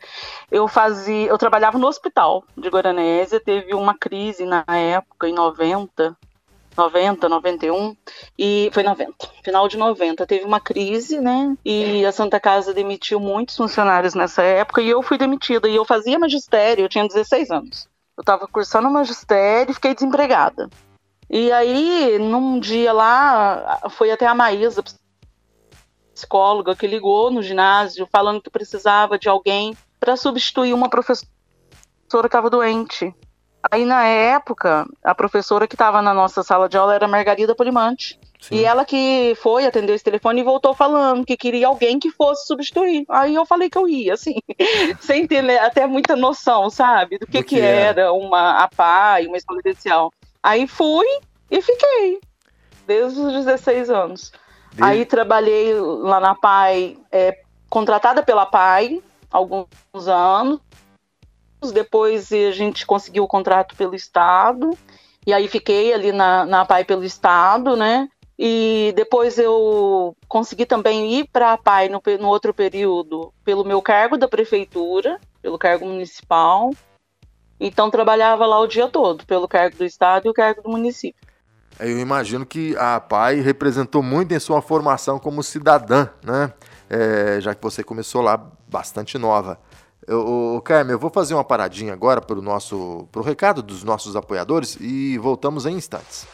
Eu 0.51 0.67
fazia. 0.67 1.27
Eu 1.27 1.37
trabalhava 1.37 1.79
no 1.79 1.87
hospital 1.87 2.43
de 2.55 2.69
Guaranésia, 2.69 3.39
teve 3.39 3.73
uma 3.73 3.97
crise 3.97 4.45
na 4.45 4.63
época, 4.67 5.27
em 5.27 5.33
90, 5.33 6.15
90, 6.79 7.27
91, 7.27 7.95
e 8.37 8.69
foi 8.73 8.83
90, 8.83 9.13
final 9.43 9.67
de 9.67 9.77
90, 9.77 10.25
teve 10.25 10.45
uma 10.45 10.59
crise, 10.59 11.19
né? 11.19 11.55
E 11.65 12.05
a 12.05 12.11
Santa 12.11 12.39
Casa 12.39 12.73
demitiu 12.73 13.19
muitos 13.19 13.57
funcionários 13.57 14.13
nessa 14.13 14.41
época 14.41 14.81
e 14.81 14.89
eu 14.89 15.01
fui 15.03 15.17
demitida. 15.17 15.67
E 15.67 15.75
eu 15.75 15.83
fazia 15.83 16.17
magistério, 16.17 16.85
eu 16.85 16.89
tinha 16.89 17.07
16 17.07 17.51
anos. 17.51 17.87
Eu 18.17 18.21
estava 18.21 18.47
cursando 18.47 18.89
magistério 18.89 19.71
e 19.71 19.73
fiquei 19.73 19.93
desempregada. 19.93 20.69
E 21.29 21.51
aí, 21.51 22.17
num 22.17 22.59
dia 22.59 22.91
lá, 22.91 23.81
foi 23.89 24.09
até 24.09 24.25
a 24.25 24.33
Maísa, 24.33 24.83
psicóloga, 26.13 26.75
que 26.75 26.87
ligou 26.87 27.29
no 27.29 27.43
ginásio 27.43 28.07
falando 28.11 28.41
que 28.41 28.49
precisava 28.49 29.19
de 29.19 29.29
alguém 29.29 29.77
para 29.99 30.17
substituir 30.17 30.73
uma 30.73 30.89
professora 30.89 31.27
que 32.09 32.25
estava 32.25 32.49
doente. 32.49 33.13
Aí, 33.71 33.85
na 33.85 34.05
época, 34.05 34.87
a 35.03 35.13
professora 35.13 35.67
que 35.67 35.75
estava 35.75 36.01
na 36.01 36.13
nossa 36.13 36.43
sala 36.43 36.69
de 36.69 36.77
aula 36.77 36.95
era 36.95 37.07
Margarida 37.07 37.55
Polimante. 37.55 38.19
Sim. 38.39 38.55
E 38.55 38.65
ela 38.65 38.85
que 38.85 39.35
foi, 39.41 39.65
atendeu 39.65 39.93
esse 39.93 40.03
telefone 40.03 40.39
e 40.39 40.45
voltou 40.45 40.73
falando 40.73 41.25
que 41.25 41.35
queria 41.35 41.67
alguém 41.67 41.99
que 41.99 42.09
fosse 42.09 42.47
substituir. 42.47 43.05
Aí 43.09 43.35
eu 43.35 43.45
falei 43.45 43.69
que 43.69 43.77
eu 43.77 43.87
ia, 43.87 44.13
assim, 44.13 44.35
sem 45.01 45.27
ter 45.27 45.41
né, 45.41 45.59
até 45.59 45.85
muita 45.85 46.15
noção, 46.15 46.69
sabe, 46.69 47.17
do 47.17 47.27
que, 47.27 47.39
do 47.39 47.43
que, 47.43 47.55
que 47.55 47.59
era 47.59 48.13
uma 48.13 48.63
APAI, 48.63 49.27
uma 49.27 49.35
escola 49.35 49.59
especial. 49.59 50.09
Aí 50.41 50.67
fui 50.67 51.05
e 51.51 51.61
fiquei, 51.61 52.19
desde 52.87 53.19
os 53.19 53.33
16 53.33 53.89
anos. 53.89 54.31
Desde... 54.71 54.83
Aí 54.83 55.05
trabalhei 55.05 55.73
lá 55.73 56.21
na 56.21 56.33
PAI, 56.33 56.97
é, 57.11 57.41
contratada 57.69 58.23
pela 58.23 58.45
PAI, 58.45 59.03
alguns 59.29 59.67
anos. 60.07 60.61
Depois 61.73 62.31
a 62.31 62.51
gente 62.51 62.85
conseguiu 62.85 63.23
o 63.23 63.27
contrato 63.27 63.75
pelo 63.75 63.95
Estado. 63.95 64.77
E 65.25 65.33
aí 65.33 65.47
fiquei 65.47 65.93
ali 65.93 66.11
na, 66.11 66.45
na 66.45 66.65
PAI 66.65 66.85
pelo 66.85 67.03
Estado, 67.03 67.75
né? 67.75 68.07
E 68.37 68.93
depois 68.95 69.37
eu 69.37 70.15
consegui 70.27 70.65
também 70.65 71.13
ir 71.13 71.27
para 71.27 71.51
a 71.51 71.57
PAI 71.57 71.89
no, 71.89 72.01
no 72.19 72.27
outro 72.29 72.53
período 72.53 73.33
pelo 73.43 73.65
meu 73.65 73.81
cargo 73.81 74.17
da 74.17 74.29
prefeitura, 74.29 75.19
pelo 75.41 75.57
cargo 75.57 75.85
municipal. 75.85 76.71
Então 77.59 77.91
trabalhava 77.91 78.45
lá 78.45 78.57
o 78.59 78.67
dia 78.67 78.87
todo, 78.87 79.25
pelo 79.25 79.47
cargo 79.47 79.75
do 79.75 79.83
estado 79.83 80.25
e 80.25 80.29
o 80.29 80.33
cargo 80.33 80.61
do 80.61 80.69
município. 80.69 81.27
Eu 81.77 81.99
imagino 81.99 82.45
que 82.45 82.75
a 82.77 82.99
PAI 82.99 83.41
representou 83.41 84.01
muito 84.01 84.33
em 84.33 84.39
sua 84.39 84.61
formação 84.61 85.19
como 85.19 85.43
cidadã, 85.43 86.07
né? 86.23 86.53
É, 86.89 87.39
já 87.41 87.53
que 87.53 87.61
você 87.61 87.83
começou 87.83 88.21
lá 88.21 88.37
bastante 88.67 89.17
nova. 89.17 89.59
O 90.11 90.59
Carmen, 90.61 90.93
eu 90.93 90.99
vou 90.99 91.11
fazer 91.11 91.35
uma 91.35 91.43
paradinha 91.43 91.93
agora 91.93 92.19
para 92.19 92.39
o 92.39 92.41
nosso, 92.41 93.07
pro 93.11 93.21
recado 93.21 93.61
dos 93.61 93.83
nossos 93.83 94.15
apoiadores 94.15 94.75
e 94.81 95.17
voltamos 95.19 95.65
em 95.67 95.75
instantes. 95.75 96.27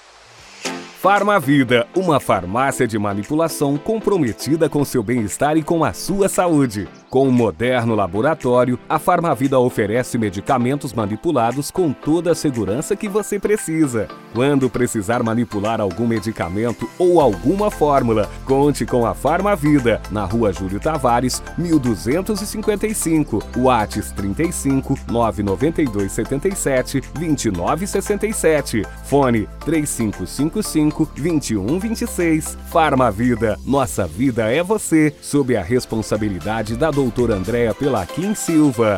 Farmavida, 1.02 1.86
uma 1.96 2.20
farmácia 2.20 2.88
de 2.88 2.98
manipulação 2.98 3.78
comprometida 3.78 4.68
com 4.68 4.84
seu 4.84 5.04
bem-estar 5.04 5.56
e 5.56 5.62
com 5.62 5.84
a 5.84 5.94
sua 5.94 6.28
saúde. 6.28 6.88
Com 7.16 7.30
um 7.30 7.32
moderno 7.32 7.96
laboratório, 7.96 8.78
a 8.90 9.00
Farmavida 9.00 9.58
oferece 9.58 10.18
medicamentos 10.18 10.92
manipulados 10.92 11.72
com 11.72 11.94
toda 11.94 12.34
a 12.34 12.36
segurança 12.36 12.94
que 12.94 13.08
você 13.08 13.40
precisa. 13.40 14.10
Quando 14.34 14.70
precisar 14.70 15.24
manipular 15.24 15.80
algum 15.80 16.06
medicamento 16.06 16.90
ou 17.00 17.22
alguma 17.22 17.72
fórmula, 17.72 18.30
conte 18.44 18.86
com 18.86 19.06
a 19.06 19.14
Farmavida, 19.14 20.02
na 20.12 20.26
rua 20.26 20.52
Júlio 20.52 20.78
Tavares, 20.78 21.42
1255, 21.58 23.42
Whats 23.56 24.12
35 24.12 25.00
992 25.10 26.12
77 26.12 27.00
2967, 27.14 28.84
fone 29.06 29.48
3555 29.64 31.10
2126. 31.16 32.58
Farmavida, 32.70 33.58
nossa 33.66 34.06
vida 34.06 34.52
é 34.52 34.62
você, 34.62 35.16
sob 35.22 35.56
a 35.56 35.64
responsabilidade 35.64 36.76
da 36.76 36.92
doutora 36.92 37.05
doutora 37.06 37.36
Andréa 37.36 37.72
Pelaquim 37.74 38.34
Silva. 38.34 38.98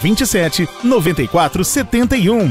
27 0.00 0.66
94 0.82 1.62
71. 1.62 2.50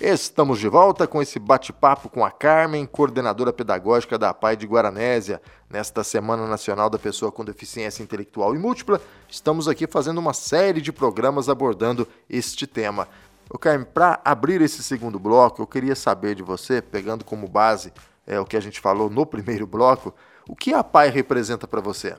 Estamos 0.00 0.58
de 0.58 0.68
volta 0.68 1.06
com 1.06 1.20
esse 1.20 1.38
bate-papo 1.38 2.08
com 2.08 2.24
a 2.24 2.30
Carmen, 2.30 2.86
coordenadora 2.86 3.52
pedagógica 3.52 4.18
da 4.18 4.32
PAI 4.32 4.56
de 4.56 4.66
Guaranésia. 4.66 5.40
Nesta 5.68 6.02
Semana 6.02 6.46
Nacional 6.46 6.88
da 6.88 6.98
Pessoa 6.98 7.30
com 7.30 7.44
Deficiência 7.44 8.02
Intelectual 8.02 8.54
e 8.54 8.58
Múltipla, 8.58 9.02
estamos 9.28 9.68
aqui 9.68 9.86
fazendo 9.86 10.16
uma 10.16 10.32
série 10.32 10.80
de 10.80 10.92
programas 10.92 11.50
abordando 11.50 12.08
este 12.28 12.66
tema. 12.66 13.06
O 13.50 13.58
Carmen, 13.58 13.86
para 13.92 14.18
abrir 14.24 14.62
esse 14.62 14.82
segundo 14.82 15.18
bloco, 15.18 15.60
eu 15.60 15.66
queria 15.66 15.94
saber 15.94 16.34
de 16.34 16.42
você, 16.42 16.80
pegando 16.80 17.22
como 17.22 17.46
base 17.46 17.92
é, 18.26 18.40
o 18.40 18.46
que 18.46 18.56
a 18.56 18.60
gente 18.60 18.80
falou 18.80 19.10
no 19.10 19.26
primeiro 19.26 19.66
bloco, 19.66 20.14
o 20.48 20.56
que 20.56 20.72
a 20.72 20.82
PAI 20.82 21.10
representa 21.10 21.66
para 21.66 21.82
você? 21.82 22.16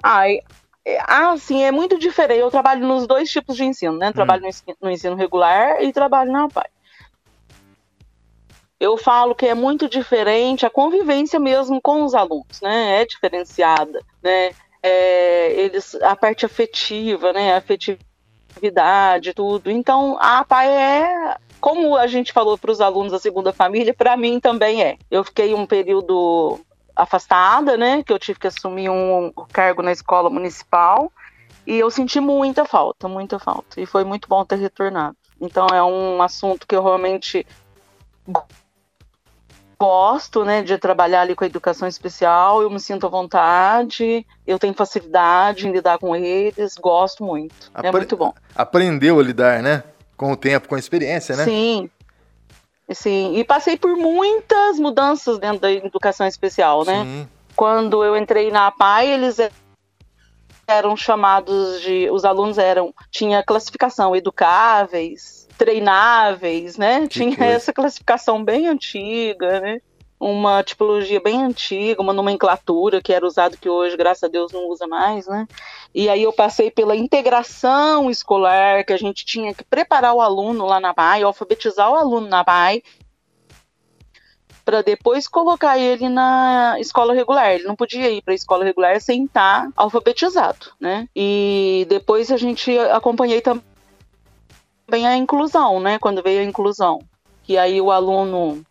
Ai, 0.00 0.38
ah, 1.00 1.36
sim, 1.36 1.62
é 1.62 1.70
muito 1.70 1.98
diferente. 1.98 2.40
Eu 2.40 2.50
trabalho 2.50 2.86
nos 2.86 3.06
dois 3.06 3.30
tipos 3.30 3.56
de 3.56 3.64
ensino, 3.64 3.96
né? 3.96 4.12
Trabalho 4.12 4.46
hum. 4.46 4.74
no, 4.80 4.90
ensino 4.90 5.14
regular 5.14 5.82
e 5.82 5.92
trabalho 5.92 6.32
na 6.32 6.48
PAI. 6.48 6.68
Eu 8.78 8.96
falo 8.96 9.34
que 9.34 9.46
é 9.46 9.54
muito 9.54 9.88
diferente 9.88 10.64
a 10.64 10.70
convivência 10.70 11.38
mesmo 11.38 11.80
com 11.82 12.02
os 12.02 12.14
alunos, 12.14 12.60
né? 12.62 13.02
É 13.02 13.06
diferenciada, 13.06 14.00
né? 14.22 14.52
É, 14.82 15.52
eles, 15.52 15.94
a 15.96 16.16
parte 16.16 16.46
afetiva, 16.46 17.32
né? 17.32 17.52
A 17.52 17.58
afetividade, 17.58 19.34
tudo. 19.34 19.70
Então, 19.70 20.16
a 20.18 20.42
PAI 20.44 20.68
é 20.68 21.36
como 21.60 21.94
a 21.96 22.06
gente 22.06 22.32
falou 22.32 22.56
para 22.56 22.70
os 22.70 22.80
alunos 22.80 23.12
da 23.12 23.18
segunda 23.18 23.52
família, 23.52 23.92
para 23.92 24.16
mim 24.16 24.40
também 24.40 24.82
é. 24.82 24.96
Eu 25.10 25.22
fiquei 25.22 25.52
um 25.52 25.66
período 25.66 26.58
afastada, 27.02 27.76
né? 27.76 28.02
Que 28.02 28.12
eu 28.12 28.18
tive 28.18 28.38
que 28.38 28.46
assumir 28.46 28.88
um 28.90 29.32
cargo 29.52 29.82
na 29.82 29.92
escola 29.92 30.28
municipal. 30.28 31.12
E 31.66 31.76
eu 31.76 31.90
senti 31.90 32.20
muita 32.20 32.64
falta, 32.64 33.08
muita 33.08 33.38
falta. 33.38 33.80
E 33.80 33.86
foi 33.86 34.04
muito 34.04 34.28
bom 34.28 34.44
ter 34.44 34.56
retornado. 34.56 35.16
Então 35.40 35.66
é 35.68 35.82
um 35.82 36.20
assunto 36.20 36.66
que 36.66 36.74
eu 36.74 36.82
realmente 36.82 37.46
gosto, 39.78 40.44
né, 40.44 40.62
de 40.62 40.76
trabalhar 40.76 41.22
ali 41.22 41.34
com 41.34 41.42
a 41.42 41.46
educação 41.46 41.88
especial. 41.88 42.60
Eu 42.60 42.68
me 42.68 42.78
sinto 42.78 43.06
à 43.06 43.08
vontade, 43.08 44.26
eu 44.46 44.58
tenho 44.58 44.74
facilidade 44.74 45.66
em 45.66 45.72
lidar 45.72 45.98
com 45.98 46.14
eles, 46.14 46.74
gosto 46.74 47.24
muito. 47.24 47.70
Apre 47.72 47.88
é 47.88 47.92
muito 47.92 48.16
bom. 48.16 48.34
Aprendeu 48.54 49.18
a 49.18 49.22
lidar, 49.22 49.62
né? 49.62 49.82
Com 50.18 50.32
o 50.32 50.36
tempo, 50.36 50.68
com 50.68 50.74
a 50.74 50.78
experiência, 50.78 51.34
né? 51.34 51.44
Sim, 51.44 51.90
Assim, 52.90 53.36
e 53.36 53.44
passei 53.44 53.76
por 53.76 53.96
muitas 53.96 54.80
mudanças 54.80 55.38
dentro 55.38 55.60
da 55.60 55.70
educação 55.70 56.26
especial, 56.26 56.84
né? 56.84 57.04
Sim. 57.04 57.28
Quando 57.54 58.02
eu 58.02 58.16
entrei 58.16 58.50
na 58.50 58.66
APAI, 58.66 59.12
eles 59.12 59.38
eram 60.66 60.96
chamados 60.96 61.80
de. 61.82 62.10
Os 62.10 62.24
alunos 62.24 62.58
eram. 62.58 62.92
Tinha 63.08 63.44
classificação 63.44 64.16
educáveis, 64.16 65.46
treináveis, 65.56 66.76
né? 66.76 67.02
Que 67.02 67.08
tinha 67.08 67.36
coisa. 67.36 67.52
essa 67.52 67.72
classificação 67.72 68.42
bem 68.44 68.66
antiga, 68.66 69.60
né? 69.60 69.80
Uma 70.20 70.62
tipologia 70.62 71.18
bem 71.18 71.42
antiga, 71.42 72.02
uma 72.02 72.12
nomenclatura 72.12 73.00
que 73.00 73.10
era 73.10 73.26
usado 73.26 73.56
que 73.56 73.70
hoje, 73.70 73.96
graças 73.96 74.22
a 74.22 74.28
Deus, 74.28 74.52
não 74.52 74.68
usa 74.68 74.86
mais, 74.86 75.26
né? 75.26 75.48
E 75.94 76.10
aí 76.10 76.22
eu 76.22 76.32
passei 76.32 76.70
pela 76.70 76.94
integração 76.94 78.10
escolar, 78.10 78.84
que 78.84 78.92
a 78.92 78.98
gente 78.98 79.24
tinha 79.24 79.54
que 79.54 79.64
preparar 79.64 80.12
o 80.12 80.20
aluno 80.20 80.66
lá 80.66 80.78
na 80.78 80.92
BAI, 80.92 81.22
alfabetizar 81.22 81.90
o 81.90 81.96
aluno 81.96 82.28
na 82.28 82.44
BAI, 82.44 82.82
para 84.62 84.82
depois 84.82 85.26
colocar 85.26 85.78
ele 85.78 86.06
na 86.10 86.76
escola 86.78 87.14
regular. 87.14 87.52
Ele 87.52 87.64
não 87.64 87.74
podia 87.74 88.10
ir 88.10 88.20
para 88.20 88.34
a 88.34 88.36
escola 88.36 88.62
regular 88.62 89.00
sem 89.00 89.24
estar 89.24 89.70
alfabetizado, 89.74 90.72
né? 90.78 91.08
E 91.16 91.86
depois 91.88 92.30
a 92.30 92.36
gente 92.36 92.78
acompanhei 92.78 93.40
também 93.40 93.62
a 95.06 95.16
inclusão, 95.16 95.80
né? 95.80 95.98
Quando 95.98 96.22
veio 96.22 96.42
a 96.42 96.44
inclusão, 96.44 97.00
que 97.42 97.56
aí 97.56 97.80
o 97.80 97.90
aluno 97.90 98.62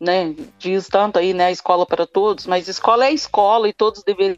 né, 0.00 0.34
diz 0.58 0.88
tanto 0.88 1.18
aí, 1.18 1.34
né, 1.34 1.50
escola 1.50 1.86
para 1.86 2.06
todos, 2.06 2.46
mas 2.46 2.68
escola 2.68 3.06
é 3.06 3.12
escola 3.12 3.68
e 3.68 3.72
todos 3.72 4.02
deveriam 4.02 4.36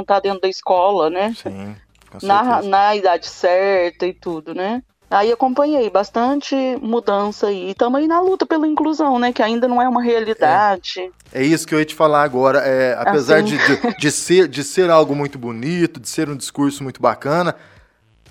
estar 0.00 0.20
dentro 0.20 0.40
da 0.40 0.48
escola, 0.48 1.10
né? 1.10 1.34
Sim, 1.34 1.76
na, 2.22 2.62
na 2.62 2.96
idade 2.96 3.26
certa 3.26 4.06
e 4.06 4.14
tudo, 4.14 4.54
né? 4.54 4.82
Aí 5.08 5.30
acompanhei 5.30 5.88
bastante 5.88 6.56
mudança 6.82 7.46
aí. 7.46 7.68
E 7.68 7.70
estamos 7.70 8.00
aí 8.00 8.08
na 8.08 8.20
luta 8.20 8.44
pela 8.44 8.66
inclusão, 8.66 9.20
né? 9.20 9.32
Que 9.32 9.40
ainda 9.40 9.68
não 9.68 9.80
é 9.80 9.88
uma 9.88 10.02
realidade. 10.02 11.12
É, 11.32 11.42
é 11.42 11.46
isso 11.46 11.66
que 11.66 11.74
eu 11.74 11.78
ia 11.78 11.84
te 11.84 11.94
falar 11.94 12.24
agora. 12.24 12.58
É, 12.58 12.96
apesar 12.98 13.36
assim. 13.36 13.56
de, 13.56 13.58
de, 13.58 13.96
de, 13.98 14.10
ser, 14.10 14.48
de 14.48 14.64
ser 14.64 14.90
algo 14.90 15.14
muito 15.14 15.38
bonito, 15.38 16.00
de 16.00 16.08
ser 16.08 16.28
um 16.28 16.36
discurso 16.36 16.82
muito 16.82 17.00
bacana, 17.00 17.54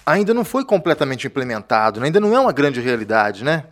ainda 0.05 0.33
não 0.33 0.43
foi 0.43 0.65
completamente 0.65 1.25
implementado, 1.25 2.01
né? 2.01 2.07
ainda 2.07 2.19
não 2.19 2.35
é 2.35 2.39
uma 2.39 2.51
grande 2.51 2.81
realidade, 2.81 3.43
né? 3.43 3.63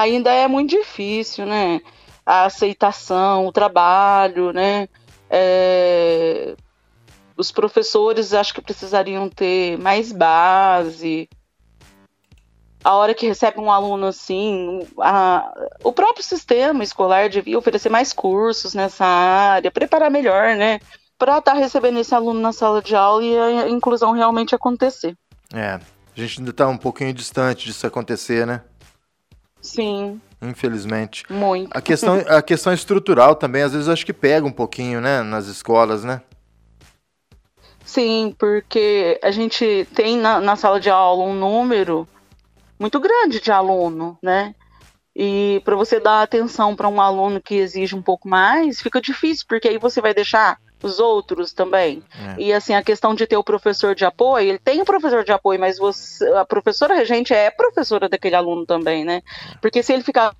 Ainda 0.00 0.32
é 0.32 0.46
muito 0.46 0.70
difícil, 0.70 1.46
né? 1.46 1.80
A 2.24 2.44
aceitação, 2.44 3.46
o 3.46 3.52
trabalho, 3.52 4.52
né? 4.52 4.88
É... 5.30 6.54
Os 7.36 7.52
professores 7.52 8.34
acho 8.34 8.52
que 8.52 8.60
precisariam 8.60 9.28
ter 9.28 9.78
mais 9.78 10.10
base. 10.12 11.28
A 12.82 12.94
hora 12.94 13.14
que 13.14 13.26
recebe 13.26 13.60
um 13.60 13.70
aluno 13.70 14.06
assim, 14.06 14.86
a, 15.00 15.52
o 15.82 15.92
próprio 15.92 16.24
sistema 16.24 16.82
escolar 16.82 17.28
devia 17.28 17.58
oferecer 17.58 17.88
mais 17.88 18.12
cursos 18.12 18.74
nessa 18.74 19.04
área, 19.04 19.70
preparar 19.70 20.10
melhor, 20.10 20.56
né? 20.56 20.80
Para 21.18 21.38
estar 21.38 21.52
tá 21.52 21.58
recebendo 21.58 21.98
esse 21.98 22.14
aluno 22.14 22.40
na 22.40 22.52
sala 22.52 22.80
de 22.80 22.94
aula 22.94 23.24
e 23.24 23.36
a 23.36 23.68
inclusão 23.68 24.12
realmente 24.12 24.54
acontecer. 24.54 25.16
É, 25.52 25.72
a 25.74 25.80
gente 26.14 26.40
ainda 26.40 26.50
está 26.50 26.66
um 26.68 26.76
pouquinho 26.76 27.12
distante 27.12 27.66
disso 27.66 27.86
acontecer, 27.86 28.46
né? 28.46 28.62
Sim. 29.60 30.20
Infelizmente. 30.40 31.24
Muito. 31.28 31.76
A 31.76 31.80
questão, 31.80 32.22
a 32.28 32.40
questão 32.40 32.72
estrutural 32.72 33.34
também, 33.34 33.62
às 33.62 33.72
vezes, 33.72 33.88
acho 33.88 34.06
que 34.06 34.12
pega 34.12 34.46
um 34.46 34.52
pouquinho, 34.52 35.00
né, 35.00 35.22
nas 35.22 35.46
escolas, 35.46 36.04
né? 36.04 36.22
Sim, 37.84 38.34
porque 38.38 39.18
a 39.22 39.30
gente 39.30 39.88
tem 39.94 40.18
na, 40.18 40.40
na 40.40 40.56
sala 40.56 40.78
de 40.78 40.90
aula 40.90 41.24
um 41.24 41.34
número 41.34 42.06
muito 42.78 43.00
grande 43.00 43.40
de 43.40 43.50
aluno, 43.50 44.18
né? 44.22 44.54
E 45.16 45.60
para 45.64 45.74
você 45.74 45.98
dar 45.98 46.22
atenção 46.22 46.76
para 46.76 46.88
um 46.88 47.00
aluno 47.00 47.40
que 47.40 47.56
exige 47.56 47.96
um 47.96 48.02
pouco 48.02 48.28
mais, 48.28 48.80
fica 48.80 49.00
difícil, 49.00 49.46
porque 49.48 49.66
aí 49.66 49.78
você 49.78 50.00
vai 50.00 50.14
deixar 50.14 50.58
os 50.82 50.98
outros 51.00 51.52
também. 51.52 52.02
É. 52.36 52.42
E 52.42 52.52
assim, 52.52 52.74
a 52.74 52.82
questão 52.82 53.14
de 53.14 53.26
ter 53.26 53.36
o 53.36 53.44
professor 53.44 53.94
de 53.94 54.04
apoio, 54.04 54.48
ele 54.48 54.58
tem 54.58 54.80
o 54.80 54.84
professor 54.84 55.24
de 55.24 55.32
apoio, 55.32 55.58
mas 55.58 55.78
você, 55.78 56.26
a 56.34 56.44
professora 56.44 56.94
regente 56.94 57.34
é 57.34 57.50
professora 57.50 58.08
daquele 58.08 58.36
aluno 58.36 58.64
também, 58.64 59.04
né? 59.04 59.22
Porque 59.60 59.82
se 59.82 59.92
ele 59.92 60.02
ficar 60.02 60.34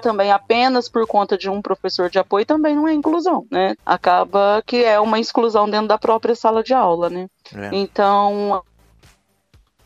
também 0.00 0.30
apenas 0.30 0.88
por 0.88 1.06
conta 1.06 1.36
de 1.36 1.50
um 1.50 1.60
professor 1.60 2.08
de 2.08 2.18
apoio 2.18 2.46
também 2.46 2.74
não 2.74 2.88
é 2.88 2.92
inclusão, 2.92 3.46
né? 3.50 3.74
Acaba 3.84 4.62
que 4.64 4.84
é 4.84 4.98
uma 5.00 5.18
exclusão 5.18 5.68
dentro 5.68 5.88
da 5.88 5.98
própria 5.98 6.34
sala 6.34 6.62
de 6.62 6.72
aula, 6.72 7.10
né? 7.10 7.28
É. 7.54 7.70
Então, 7.72 8.62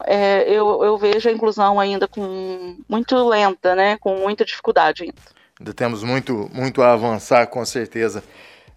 é, 0.05 0.43
eu, 0.49 0.85
eu 0.85 0.99
vejo 0.99 1.29
a 1.29 1.33
inclusão 1.33 1.81
ainda 1.81 2.07
com 2.07 2.77
muito 2.89 3.17
lenta, 3.29 3.75
né? 3.75 3.97
Com 3.99 4.17
muita 4.19 4.45
dificuldade 4.45 5.05
ainda. 5.05 5.15
Ainda 5.59 5.73
temos 5.73 6.03
muito, 6.03 6.51
muito 6.53 6.83
a 6.83 6.93
avançar, 6.93 7.47
com 7.47 7.65
certeza. 7.65 8.23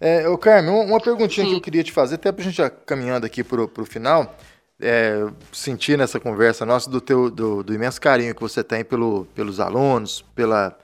É, 0.00 0.28
ô 0.28 0.38
Carmen, 0.38 0.70
uma 0.70 1.00
perguntinha 1.00 1.44
Sim. 1.44 1.52
que 1.52 1.56
eu 1.56 1.60
queria 1.60 1.82
te 1.82 1.92
fazer, 1.92 2.16
até 2.16 2.30
para 2.30 2.42
a 2.42 2.44
gente 2.44 2.56
já 2.56 2.70
caminhando 2.70 3.26
aqui 3.26 3.42
para 3.42 3.62
o 3.62 3.84
final, 3.84 4.36
é, 4.80 5.26
sentir 5.52 5.98
nessa 5.98 6.20
conversa 6.20 6.64
nossa 6.64 6.88
do 6.88 7.00
teu 7.00 7.30
do, 7.30 7.62
do, 7.64 7.74
imenso 7.74 8.00
carinho 8.00 8.34
que 8.34 8.40
você 8.40 8.62
tem 8.62 8.84
pelo, 8.84 9.26
pelos 9.34 9.58
alunos, 9.58 10.24
pela, 10.34 10.78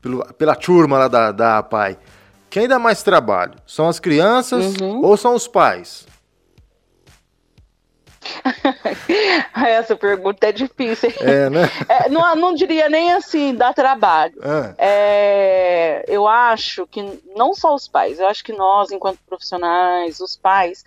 pelo, 0.00 0.24
pela 0.34 0.54
turma 0.54 0.98
lá 0.98 1.08
da, 1.08 1.30
da 1.30 1.58
APAI. 1.58 1.98
Quem 2.48 2.66
dá 2.66 2.78
mais 2.78 3.02
trabalho? 3.02 3.54
São 3.66 3.88
as 3.88 4.00
crianças 4.00 4.76
uhum. 4.80 5.02
ou 5.04 5.16
são 5.16 5.34
os 5.34 5.46
pais? 5.46 6.06
Essa 9.54 9.96
pergunta 9.96 10.46
é 10.46 10.52
difícil. 10.52 11.12
É, 11.20 11.50
né? 11.50 11.62
É, 11.88 12.08
não, 12.08 12.34
não 12.36 12.54
diria 12.54 12.88
nem 12.88 13.12
assim, 13.12 13.54
dá 13.54 13.72
trabalho. 13.72 14.34
É. 14.42 14.74
É, 14.78 16.04
eu 16.08 16.26
acho 16.26 16.86
que 16.86 17.02
não 17.34 17.54
só 17.54 17.74
os 17.74 17.88
pais, 17.88 18.18
eu 18.18 18.26
acho 18.26 18.42
que 18.42 18.52
nós, 18.52 18.90
enquanto 18.90 19.18
profissionais, 19.26 20.20
os 20.20 20.36
pais, 20.36 20.84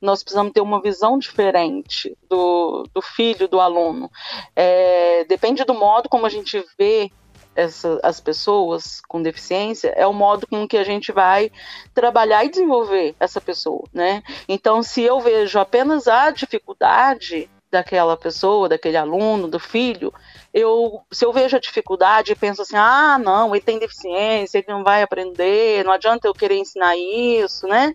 nós 0.00 0.22
precisamos 0.22 0.52
ter 0.52 0.60
uma 0.60 0.80
visão 0.80 1.18
diferente 1.18 2.16
do, 2.28 2.84
do 2.92 3.02
filho, 3.02 3.48
do 3.48 3.60
aluno. 3.60 4.10
É, 4.54 5.24
depende 5.24 5.64
do 5.64 5.74
modo 5.74 6.08
como 6.08 6.26
a 6.26 6.30
gente 6.30 6.64
vê 6.78 7.10
essa, 7.54 8.00
as 8.02 8.20
pessoas 8.20 9.00
com 9.08 9.22
deficiência 9.22 9.92
é 9.96 10.06
o 10.06 10.12
modo 10.12 10.46
com 10.46 10.66
que 10.66 10.76
a 10.76 10.84
gente 10.84 11.12
vai 11.12 11.50
trabalhar 11.94 12.44
e 12.44 12.50
desenvolver 12.50 13.14
essa 13.20 13.40
pessoa, 13.40 13.84
né? 13.92 14.22
Então, 14.48 14.82
se 14.82 15.02
eu 15.02 15.20
vejo 15.20 15.58
apenas 15.58 16.08
a 16.08 16.30
dificuldade 16.30 17.48
daquela 17.70 18.16
pessoa, 18.16 18.68
daquele 18.68 18.98
aluno, 18.98 19.48
do 19.48 19.58
filho, 19.58 20.12
eu, 20.52 21.00
se 21.10 21.24
eu 21.24 21.32
vejo 21.32 21.56
a 21.56 21.60
dificuldade 21.60 22.32
e 22.32 22.36
penso 22.36 22.60
assim, 22.60 22.76
ah, 22.76 23.18
não, 23.18 23.54
ele 23.54 23.64
tem 23.64 23.78
deficiência, 23.78 24.58
ele 24.58 24.66
não 24.68 24.84
vai 24.84 25.02
aprender, 25.02 25.82
não 25.84 25.92
adianta 25.92 26.28
eu 26.28 26.34
querer 26.34 26.58
ensinar 26.58 26.96
isso, 26.96 27.66
né? 27.66 27.94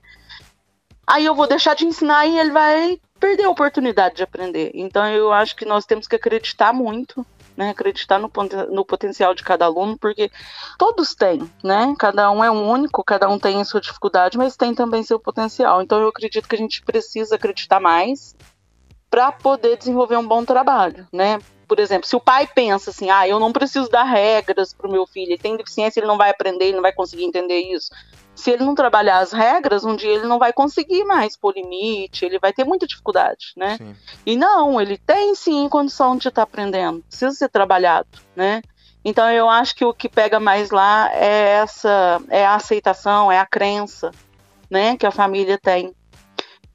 Aí 1.05 1.25
eu 1.25 1.35
vou 1.35 1.47
deixar 1.47 1.75
de 1.75 1.85
ensinar 1.85 2.25
e 2.25 2.37
ele 2.37 2.51
vai 2.51 2.99
perder 3.19 3.45
a 3.45 3.49
oportunidade 3.49 4.15
de 4.15 4.23
aprender. 4.23 4.71
Então 4.73 5.07
eu 5.07 5.31
acho 5.31 5.55
que 5.55 5.63
nós 5.63 5.85
temos 5.85 6.07
que 6.07 6.15
acreditar 6.15 6.73
muito 6.73 7.25
né, 7.57 7.71
acreditar 7.71 8.19
no, 8.19 8.31
no 8.69 8.85
potencial 8.85 9.33
de 9.33 9.43
cada 9.43 9.65
aluno, 9.65 9.97
porque 9.97 10.29
todos 10.77 11.15
têm, 11.15 11.51
né? 11.63 11.95
Cada 11.97 12.29
um 12.29 12.43
é 12.43 12.51
um 12.51 12.69
único, 12.69 13.03
cada 13.03 13.27
um 13.27 13.39
tem 13.39 13.59
a 13.59 13.65
sua 13.65 13.81
dificuldade, 13.81 14.37
mas 14.37 14.55
tem 14.55 14.75
também 14.75 15.01
seu 15.01 15.19
potencial. 15.19 15.81
Então 15.81 15.99
eu 15.99 16.07
acredito 16.07 16.47
que 16.47 16.55
a 16.55 16.59
gente 16.59 16.83
precisa 16.83 17.35
acreditar 17.35 17.79
mais 17.79 18.35
para 19.09 19.31
poder 19.31 19.75
desenvolver 19.75 20.17
um 20.17 20.27
bom 20.27 20.45
trabalho, 20.45 21.07
né? 21.11 21.39
Por 21.67 21.79
exemplo, 21.79 22.07
se 22.07 22.15
o 22.15 22.19
pai 22.19 22.47
pensa 22.47 22.91
assim, 22.91 23.09
ah, 23.09 23.27
eu 23.27 23.39
não 23.39 23.51
preciso 23.51 23.89
dar 23.89 24.03
regras 24.03 24.73
para 24.73 24.87
o 24.87 24.91
meu 24.91 25.05
filho, 25.05 25.31
ele 25.31 25.37
tem 25.37 25.57
deficiência, 25.57 25.99
ele 25.99 26.07
não 26.07 26.17
vai 26.17 26.29
aprender, 26.29 26.65
ele 26.65 26.75
não 26.75 26.81
vai 26.81 26.93
conseguir 26.93 27.25
entender 27.25 27.59
isso 27.59 27.89
se 28.37 28.51
ele 28.51 28.63
não 28.63 28.75
trabalhar 28.75 29.17
as 29.17 29.31
regras, 29.31 29.83
um 29.83 29.95
dia 29.95 30.11
ele 30.11 30.27
não 30.27 30.37
vai 30.37 30.53
conseguir 30.53 31.03
mais 31.03 31.35
pôr 31.35 31.55
limite, 31.55 32.23
ele 32.23 32.37
vai 32.37 32.53
ter 32.53 32.63
muita 32.63 32.85
dificuldade, 32.85 33.47
né? 33.57 33.77
Sim. 33.77 33.95
E 34.25 34.37
não, 34.37 34.79
ele 34.79 34.95
tem 34.95 35.33
sim 35.33 35.67
condição 35.67 36.15
de 36.15 36.27
estar 36.27 36.31
tá 36.33 36.43
aprendendo, 36.43 37.03
precisa 37.09 37.31
ser 37.31 37.49
trabalhado, 37.49 38.07
né? 38.35 38.61
Então 39.03 39.29
eu 39.31 39.49
acho 39.49 39.75
que 39.75 39.83
o 39.83 39.93
que 39.93 40.07
pega 40.07 40.39
mais 40.39 40.69
lá 40.69 41.09
é 41.13 41.53
essa, 41.61 42.21
é 42.29 42.45
a 42.45 42.55
aceitação, 42.55 43.31
é 43.31 43.39
a 43.39 43.45
crença, 43.45 44.11
né, 44.69 44.95
que 44.97 45.05
a 45.05 45.11
família 45.11 45.57
tem, 45.57 45.95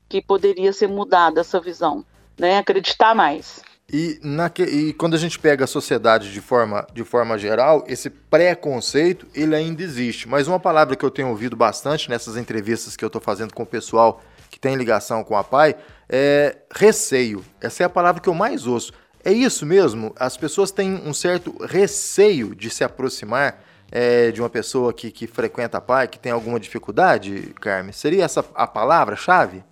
que 0.08 0.20
poderia 0.20 0.72
ser 0.72 0.88
mudada 0.88 1.42
essa 1.42 1.60
visão, 1.60 2.04
né? 2.36 2.58
Acreditar 2.58 3.14
mais. 3.14 3.62
E, 3.92 4.18
na, 4.22 4.50
e 4.58 4.94
quando 4.94 5.12
a 5.12 5.18
gente 5.18 5.38
pega 5.38 5.64
a 5.64 5.66
sociedade 5.66 6.32
de 6.32 6.40
forma, 6.40 6.86
de 6.94 7.04
forma 7.04 7.36
geral, 7.36 7.84
esse 7.86 8.08
preconceito 8.08 9.26
ele 9.34 9.54
ainda 9.54 9.82
existe. 9.82 10.26
Mas 10.26 10.48
uma 10.48 10.58
palavra 10.58 10.96
que 10.96 11.04
eu 11.04 11.10
tenho 11.10 11.28
ouvido 11.28 11.54
bastante 11.54 12.08
nessas 12.08 12.38
entrevistas 12.38 12.96
que 12.96 13.04
eu 13.04 13.08
estou 13.08 13.20
fazendo 13.20 13.52
com 13.52 13.64
o 13.64 13.66
pessoal 13.66 14.22
que 14.48 14.58
tem 14.58 14.76
ligação 14.76 15.22
com 15.22 15.36
a 15.36 15.44
PAI 15.44 15.76
é 16.08 16.56
receio. 16.74 17.44
Essa 17.60 17.82
é 17.82 17.86
a 17.86 17.90
palavra 17.90 18.22
que 18.22 18.30
eu 18.30 18.34
mais 18.34 18.66
ouço. 18.66 18.94
É 19.22 19.30
isso 19.30 19.66
mesmo? 19.66 20.14
As 20.18 20.38
pessoas 20.38 20.70
têm 20.70 20.94
um 21.06 21.12
certo 21.12 21.54
receio 21.66 22.54
de 22.54 22.70
se 22.70 22.82
aproximar 22.82 23.62
é, 23.90 24.30
de 24.30 24.40
uma 24.40 24.48
pessoa 24.48 24.92
que, 24.94 25.10
que 25.10 25.26
frequenta 25.26 25.76
a 25.76 25.80
PAI, 25.82 26.08
que 26.08 26.18
tem 26.18 26.32
alguma 26.32 26.58
dificuldade, 26.58 27.54
Carmen? 27.60 27.92
Seria 27.92 28.24
essa 28.24 28.42
a 28.54 28.66
palavra-chave? 28.66 29.62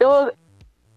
Eu, 0.00 0.32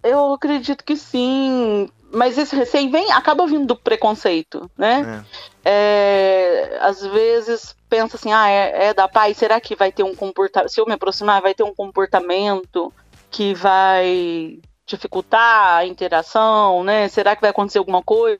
eu 0.09 0.33
acredito 0.33 0.83
que 0.83 0.95
sim, 0.95 1.89
mas 2.11 2.37
esse 2.37 2.55
receio 2.55 2.89
vem, 2.89 3.11
acaba 3.11 3.45
vindo 3.45 3.67
do 3.67 3.75
preconceito, 3.75 4.69
né? 4.77 5.23
É. 5.23 5.47
É, 5.69 6.77
às 6.81 7.05
vezes 7.05 7.75
pensa 7.89 8.15
assim, 8.15 8.31
ah, 8.31 8.49
é, 8.49 8.87
é, 8.87 8.93
da 8.93 9.07
pai, 9.07 9.33
será 9.33 9.59
que 9.59 9.75
vai 9.75 9.91
ter 9.91 10.03
um 10.03 10.15
comportamento, 10.15 10.69
se 10.69 10.79
eu 10.79 10.85
me 10.85 10.93
aproximar, 10.93 11.41
vai 11.41 11.53
ter 11.53 11.63
um 11.63 11.75
comportamento 11.75 12.93
que 13.29 13.53
vai 13.53 14.59
dificultar 14.85 15.77
a 15.77 15.85
interação, 15.85 16.83
né? 16.83 17.09
Será 17.09 17.35
que 17.35 17.41
vai 17.41 17.49
acontecer 17.49 17.77
alguma 17.77 18.01
coisa? 18.01 18.39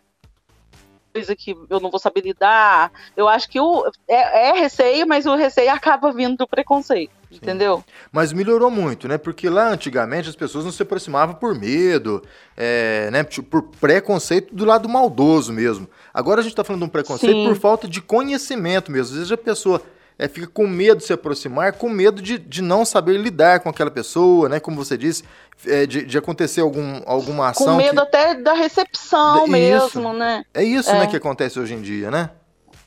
Coisa 1.18 1.36
que 1.36 1.56
eu 1.70 1.80
não 1.80 1.90
vou 1.90 2.00
saber 2.00 2.22
lidar. 2.22 2.92
Eu 3.16 3.28
acho 3.28 3.50
que 3.50 3.60
o, 3.60 3.90
é, 4.08 4.50
é 4.50 4.52
receio, 4.54 5.08
mas 5.08 5.26
o 5.26 5.36
receio 5.36 5.72
acaba 5.72 6.12
vindo 6.12 6.38
do 6.38 6.48
preconceito. 6.48 7.12
Sim. 7.30 7.38
Entendeu? 7.38 7.84
Mas 8.12 8.32
melhorou 8.32 8.72
muito, 8.72 9.08
né? 9.08 9.18
Porque 9.18 9.50
lá 9.50 9.70
antigamente 9.70 10.30
as 10.30 10.36
pessoas 10.36 10.64
não 10.64 10.72
se 10.72 10.82
aproximavam 10.82 11.36
por 11.36 11.56
medo, 11.56 12.24
é, 12.56 13.10
né? 13.12 13.24
Tipo, 13.24 13.62
por 13.62 13.64
preconceito 13.80 14.56
do 14.56 14.64
lado 14.64 14.88
maldoso 14.88 15.52
mesmo. 15.52 15.90
Agora 16.14 16.40
a 16.40 16.44
gente 16.44 16.54
está 16.54 16.64
falando 16.64 16.84
de 16.84 16.88
um 16.88 16.92
preconceito 16.92 17.36
Sim. 17.36 17.48
por 17.48 17.58
falta 17.58 17.88
de 17.88 18.00
conhecimento 18.00 18.92
mesmo. 18.92 19.08
Às 19.08 19.18
vezes 19.18 19.32
a 19.32 19.38
pessoa 19.38 19.82
é, 20.20 20.28
fica 20.28 20.48
com 20.48 20.66
medo 20.66 20.98
de 20.98 21.06
se 21.06 21.14
aproximar, 21.14 21.74
com 21.74 21.90
medo 21.90 22.22
de, 22.22 22.40
de 22.40 22.62
não 22.62 22.84
saber 22.84 23.18
lidar 23.18 23.60
com 23.60 23.70
aquela 23.70 23.92
pessoa, 23.92 24.50
né? 24.50 24.60
Como 24.60 24.76
você 24.76 24.98
disse, 24.98 25.24
é, 25.66 25.86
de, 25.86 26.06
de 26.06 26.18
acontecer 26.18 26.62
algum, 26.62 27.02
alguma 27.06 27.50
ação. 27.50 27.68
Com 27.68 27.76
medo 27.76 28.02
que... 28.02 28.08
até 28.08 28.34
da 28.34 28.54
recepção 28.54 29.46
de, 29.46 29.52
mesmo, 29.52 29.88
isso. 29.88 30.14
né? 30.14 30.44
É 30.54 30.64
isso, 30.64 30.92
né, 30.92 30.98
é. 30.98 31.00
né, 31.02 31.08
que 31.08 31.16
acontece 31.16 31.60
hoje 31.60 31.76
em 31.76 31.82
dia, 31.82 32.10
né? 32.10 32.32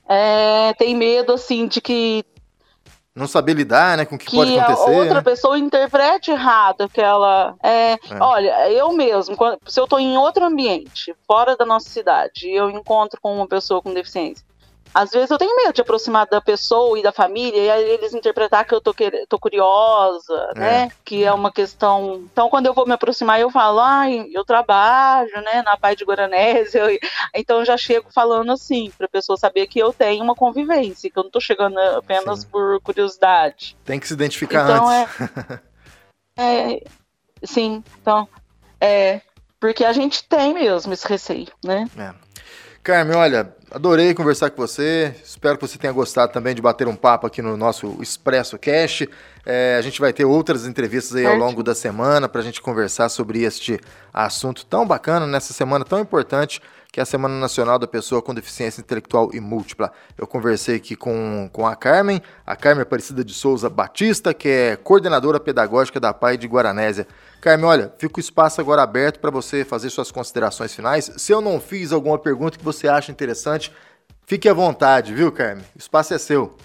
É, 0.09 0.75
tem 0.75 0.97
medo, 0.97 1.33
assim, 1.33 1.69
de 1.69 1.81
que. 1.81 2.25
Não 3.15 3.29
saber 3.29 3.55
lidar, 3.55 3.97
né, 3.97 4.05
com 4.05 4.15
o 4.15 4.19
que, 4.19 4.27
que 4.27 4.37
pode 4.37 4.59
acontecer. 4.59 4.85
Que 4.85 4.91
outra 4.91 5.15
né? 5.15 5.21
pessoa 5.21 5.59
interprete 5.59 6.31
errado 6.33 6.83
aquela. 6.83 7.55
É, 7.63 7.93
é. 7.93 7.99
Olha, 8.21 8.71
eu 8.71 8.93
mesmo, 8.93 9.37
quando, 9.37 9.59
se 9.69 9.79
eu 9.79 9.85
estou 9.85 10.01
em 10.01 10.17
outro 10.17 10.45
ambiente, 10.45 11.15
fora 11.27 11.57
da 11.57 11.65
nossa 11.65 11.89
cidade, 11.89 12.49
e 12.49 12.57
eu 12.57 12.71
encontro 12.71 13.21
com 13.21 13.37
uma 13.37 13.47
pessoa 13.47 13.81
com 13.83 13.95
deficiência, 13.95 14.45
às 14.93 15.11
vezes 15.11 15.31
eu 15.31 15.39
tenho 15.39 15.55
medo 15.57 15.73
de 15.73 15.81
aproximar 15.81 16.27
da 16.27 16.41
pessoa 16.41 16.99
e 16.99 17.03
da 17.03 17.13
família 17.13 17.63
e 17.63 17.71
aí 17.71 17.91
eles 17.91 18.13
interpretar 18.13 18.65
que 18.65 18.75
eu 18.75 18.81
tô, 18.81 18.93
quer... 18.93 19.25
tô 19.29 19.39
curiosa, 19.39 20.51
é. 20.57 20.59
né? 20.59 20.93
Que 21.05 21.25
é 21.25 21.33
uma 21.33 21.53
questão. 21.53 22.25
Então, 22.33 22.51
quando 22.51 22.67
eu 22.67 22.75
vou 22.75 22.87
me 22.87 22.93
aproximar, 22.93 23.41
eu 23.41 23.51
falo, 23.51 23.81
ai, 23.81 24.29
eu 24.33 24.45
trabalho, 24.45 25.31
né, 25.43 25.63
na 25.63 25.77
Pai 25.77 25.95
de 25.95 26.05
Guaranésia. 26.05 26.81
Eu... 26.91 26.99
Então, 27.35 27.59
eu 27.59 27.65
já 27.65 27.77
chego 27.77 28.11
falando 28.13 28.51
assim, 28.53 28.91
pra 28.97 29.07
pessoa 29.07 29.37
saber 29.37 29.67
que 29.67 29.79
eu 29.79 29.93
tenho 29.93 30.23
uma 30.25 30.35
convivência, 30.35 31.11
que 31.11 31.19
eu 31.19 31.23
não 31.23 31.31
tô 31.31 31.41
chegando 31.41 31.79
apenas 31.79 32.41
Sim. 32.41 32.49
por 32.49 32.81
curiosidade. 32.81 33.77
Tem 33.85 34.01
que 34.01 34.09
se 34.09 34.15
identificar 34.15 34.65
então, 34.65 34.89
antes. 34.89 35.61
É... 36.37 36.73
é... 36.75 36.83
Sim, 37.45 37.85
então. 38.01 38.29
É. 38.81 39.21
Porque 39.59 39.85
a 39.85 39.93
gente 39.93 40.25
tem 40.25 40.55
mesmo 40.55 40.93
esse 40.93 41.07
receio, 41.07 41.49
né? 41.63 41.87
É. 41.99 42.15
Carmen, 42.83 43.17
olha, 43.17 43.55
adorei 43.71 44.13
conversar 44.15 44.51
com 44.51 44.61
você. 44.61 45.15
Espero 45.25 45.57
que 45.57 45.67
você 45.67 45.79
tenha 45.79 45.93
gostado 45.93 46.33
também 46.33 46.55
de 46.55 46.61
bater 46.61 46.89
um 46.89 46.97
papo 46.97 47.27
aqui 47.27 47.41
no 47.41 47.57
nosso 47.57 47.97
Expresso 48.01 48.59
Cash. 48.59 49.07
É, 49.47 49.77
a 49.79 49.83
gente 49.83 50.01
vai 50.01 50.13
ter 50.13 50.25
outras 50.25 50.67
entrevistas 50.67 51.17
aí 51.17 51.25
ao 51.25 51.37
longo 51.37 51.63
da 51.63 51.75
semana 51.75 52.29
para 52.29 52.41
a 52.41 52.45
gente 52.45 52.61
conversar 52.61 53.09
sobre 53.09 53.43
este 53.43 53.79
assunto 54.13 54.67
tão 54.67 54.87
bacana 54.87 55.27
nessa 55.27 55.53
semana 55.53 55.85
tão 55.85 56.01
importante 56.01 56.61
que 56.93 56.99
é 56.99 57.03
a 57.03 57.07
Semana 57.07 57.39
Nacional 57.39 57.79
da 57.79 57.87
Pessoa 57.87 58.21
com 58.21 58.35
Deficiência 58.35 58.81
Intelectual 58.81 59.31
e 59.33 59.41
Múltipla. 59.41 59.93
Eu 60.19 60.27
conversei 60.27 60.77
aqui 60.77 60.97
com, 60.97 61.49
com 61.53 61.67
a 61.67 61.77
Carmen, 61.77 62.21
a 62.45 62.57
Carmen 62.57 62.83
Aparecida 62.83 63.25
de 63.25 63.33
Souza 63.33 63.71
Batista, 63.71 64.35
que 64.35 64.49
é 64.49 64.77
coordenadora 64.77 65.39
pedagógica 65.39 66.01
da 66.01 66.13
PAI 66.13 66.37
de 66.37 66.49
Guaranésia. 66.49 67.07
Carmen, 67.41 67.67
olha, 67.67 67.95
fica 67.97 68.19
o 68.19 68.21
espaço 68.21 68.61
agora 68.61 68.83
aberto 68.83 69.21
para 69.21 69.31
você 69.31 69.65
fazer 69.65 69.89
suas 69.91 70.11
considerações 70.11 70.75
finais. 70.75 71.11
Se 71.17 71.33
eu 71.33 71.41
não 71.41 71.61
fiz 71.61 71.93
alguma 71.93 72.19
pergunta 72.19 72.59
que 72.59 72.65
você 72.65 72.89
acha 72.89 73.13
interessante, 73.13 73.73
fique 74.27 74.49
à 74.49 74.53
vontade, 74.53 75.15
viu, 75.15 75.31
Carmen? 75.31 75.65
O 75.77 75.79
espaço 75.79 76.13
é 76.13 76.19
seu. 76.19 76.57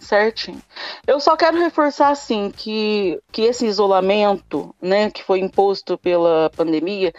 Certinho. 0.00 0.60
Eu 1.06 1.18
só 1.18 1.34
quero 1.34 1.58
reforçar 1.58 2.10
assim 2.10 2.50
que, 2.50 3.18
que 3.32 3.42
esse 3.42 3.66
isolamento, 3.66 4.74
né, 4.80 5.10
que 5.10 5.24
foi 5.24 5.40
imposto 5.40 5.96
pela 5.96 6.50
pandemia, 6.50 7.12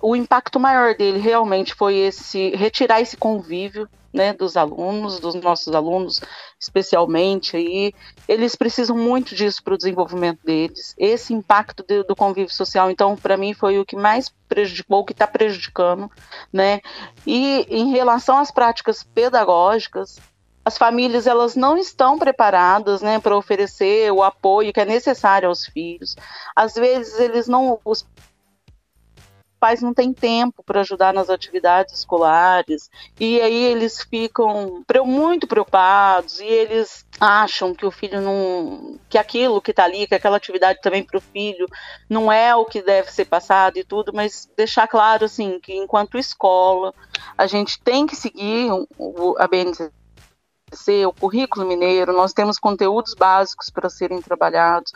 o 0.00 0.14
impacto 0.14 0.60
maior 0.60 0.94
dele 0.94 1.18
realmente 1.18 1.74
foi 1.74 1.96
esse 1.96 2.50
retirar 2.50 3.00
esse 3.00 3.16
convívio 3.16 3.88
né, 4.12 4.32
dos 4.32 4.56
alunos, 4.56 5.20
dos 5.20 5.34
nossos 5.34 5.74
alunos, 5.74 6.20
especialmente 6.58 7.56
aí, 7.56 7.92
eles 8.26 8.56
precisam 8.56 8.96
muito 8.96 9.34
disso 9.34 9.62
para 9.62 9.74
o 9.74 9.78
desenvolvimento 9.78 10.40
deles. 10.44 10.94
Esse 10.98 11.34
impacto 11.34 11.84
de, 11.86 12.02
do 12.04 12.16
convívio 12.16 12.52
social, 12.52 12.90
então, 12.90 13.16
para 13.16 13.36
mim 13.36 13.52
foi 13.52 13.78
o 13.78 13.84
que 13.84 13.96
mais 13.96 14.32
prejudicou, 14.48 15.00
o 15.00 15.04
que 15.04 15.12
está 15.12 15.26
prejudicando, 15.26 16.10
né? 16.52 16.80
E 17.26 17.66
em 17.68 17.90
relação 17.90 18.38
às 18.38 18.50
práticas 18.50 19.02
pedagógicas, 19.02 20.18
as 20.64 20.76
famílias 20.76 21.26
elas 21.26 21.54
não 21.54 21.78
estão 21.78 22.18
preparadas, 22.18 23.00
né, 23.00 23.18
para 23.18 23.36
oferecer 23.36 24.12
o 24.12 24.22
apoio 24.22 24.72
que 24.72 24.80
é 24.80 24.84
necessário 24.84 25.48
aos 25.48 25.64
filhos. 25.64 26.14
Às 26.54 26.74
vezes 26.74 27.18
eles 27.18 27.48
não, 27.48 27.80
os 27.84 28.04
pais 29.58 29.82
não 29.82 29.92
têm 29.92 30.12
tempo 30.12 30.62
para 30.62 30.80
ajudar 30.80 31.12
nas 31.12 31.28
atividades 31.28 31.94
escolares. 31.94 32.90
E 33.18 33.40
aí 33.40 33.64
eles 33.64 34.02
ficam 34.02 34.82
muito 35.04 35.46
preocupados 35.46 36.40
e 36.40 36.46
eles 36.46 37.06
acham 37.20 37.74
que 37.74 37.84
o 37.84 37.90
filho 37.90 38.20
não 38.20 38.98
que 39.08 39.18
aquilo 39.18 39.60
que 39.60 39.72
está 39.72 39.84
ali 39.84 40.06
que 40.06 40.14
aquela 40.14 40.36
atividade 40.36 40.80
também 40.80 41.02
para 41.02 41.18
o 41.18 41.20
filho 41.20 41.66
não 42.08 42.30
é 42.30 42.54
o 42.54 42.64
que 42.64 42.80
deve 42.80 43.10
ser 43.10 43.24
passado 43.24 43.76
e 43.76 43.84
tudo 43.84 44.12
mas 44.14 44.48
deixar 44.56 44.86
claro 44.86 45.24
assim 45.24 45.58
que 45.58 45.74
enquanto 45.74 46.16
escola 46.16 46.94
a 47.36 47.46
gente 47.46 47.80
tem 47.80 48.06
que 48.06 48.14
seguir 48.14 48.70
a 49.38 49.48
BNCC 49.48 49.97
o 51.06 51.12
currículo 51.12 51.66
mineiro, 51.66 52.12
nós 52.12 52.32
temos 52.32 52.58
conteúdos 52.58 53.14
básicos 53.14 53.70
para 53.70 53.88
serem 53.88 54.20
trabalhados 54.20 54.92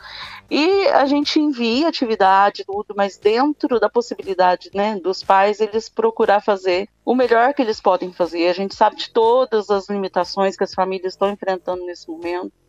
e 0.49 0.87
a 0.87 1.05
gente 1.05 1.39
envia 1.39 1.87
atividade 1.87 2.63
tudo, 2.65 2.93
mas 2.95 3.17
dentro 3.17 3.79
da 3.79 3.89
possibilidade, 3.89 4.69
né, 4.73 4.95
dos 4.95 5.23
pais 5.23 5.59
eles 5.59 5.89
procurar 5.89 6.41
fazer 6.41 6.87
o 7.05 7.15
melhor 7.15 7.53
que 7.53 7.61
eles 7.61 7.81
podem 7.81 8.11
fazer. 8.11 8.47
A 8.47 8.53
gente 8.53 8.75
sabe 8.75 8.95
de 8.95 9.09
todas 9.11 9.69
as 9.69 9.89
limitações 9.89 10.55
que 10.55 10.63
as 10.63 10.73
famílias 10.73 11.13
estão 11.13 11.29
enfrentando 11.29 11.85
nesse 11.85 12.09
momento 12.09 12.62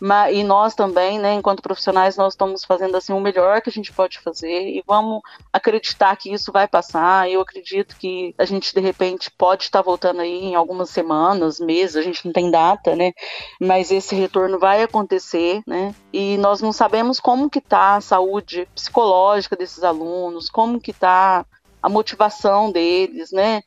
mas, 0.00 0.34
e 0.34 0.42
nós 0.42 0.74
também, 0.74 1.18
né, 1.18 1.34
enquanto 1.34 1.62
profissionais, 1.62 2.16
nós 2.16 2.32
estamos 2.32 2.64
fazendo 2.64 2.96
assim 2.96 3.12
o 3.12 3.20
melhor 3.20 3.60
que 3.60 3.68
a 3.68 3.72
gente 3.72 3.92
pode 3.92 4.18
fazer 4.18 4.68
e 4.68 4.82
vamos 4.86 5.20
acreditar 5.52 6.16
que 6.16 6.32
isso 6.32 6.50
vai 6.50 6.66
passar. 6.66 7.30
Eu 7.30 7.40
acredito 7.42 7.96
que 7.96 8.34
a 8.38 8.44
gente 8.44 8.74
de 8.74 8.80
repente 8.80 9.30
pode 9.30 9.64
estar 9.64 9.82
voltando 9.82 10.20
aí 10.20 10.46
em 10.46 10.54
algumas 10.54 10.88
semanas, 10.90 11.60
meses, 11.60 11.96
a 11.96 12.02
gente 12.02 12.24
não 12.24 12.32
tem 12.32 12.50
data, 12.50 12.96
né? 12.96 13.12
Mas 13.60 13.90
esse 13.90 14.14
retorno 14.14 14.58
vai 14.58 14.82
acontecer, 14.82 15.62
né? 15.66 15.94
E 16.12 16.38
nós 16.38 16.62
não 16.62 16.72
sabemos 16.72 17.20
como 17.20 17.50
que 17.50 17.60
tá 17.60 17.96
a 17.96 18.00
saúde 18.00 18.66
psicológica 18.74 19.54
desses 19.54 19.84
alunos, 19.84 20.48
como 20.48 20.80
que 20.80 20.92
tá 20.92 21.44
a 21.82 21.88
motivação 21.88 22.72
deles, 22.72 23.30
né? 23.32 23.62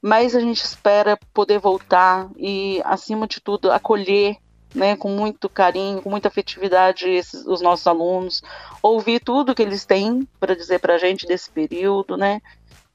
Mas 0.00 0.34
a 0.34 0.40
gente 0.40 0.62
espera 0.64 1.18
poder 1.32 1.58
voltar 1.58 2.28
e, 2.36 2.80
acima 2.84 3.26
de 3.26 3.40
tudo, 3.40 3.70
acolher 3.70 4.36
né, 4.74 4.96
com 4.96 5.10
muito 5.10 5.48
carinho, 5.48 6.02
com 6.02 6.10
muita 6.10 6.28
afetividade 6.28 7.08
esses, 7.08 7.46
os 7.46 7.60
nossos 7.60 7.86
alunos, 7.86 8.42
ouvir 8.82 9.20
tudo 9.20 9.54
que 9.54 9.62
eles 9.62 9.84
têm 9.84 10.26
para 10.40 10.56
dizer 10.56 10.78
para 10.78 10.94
a 10.94 10.98
gente 10.98 11.26
desse 11.26 11.50
período, 11.50 12.16
né, 12.16 12.40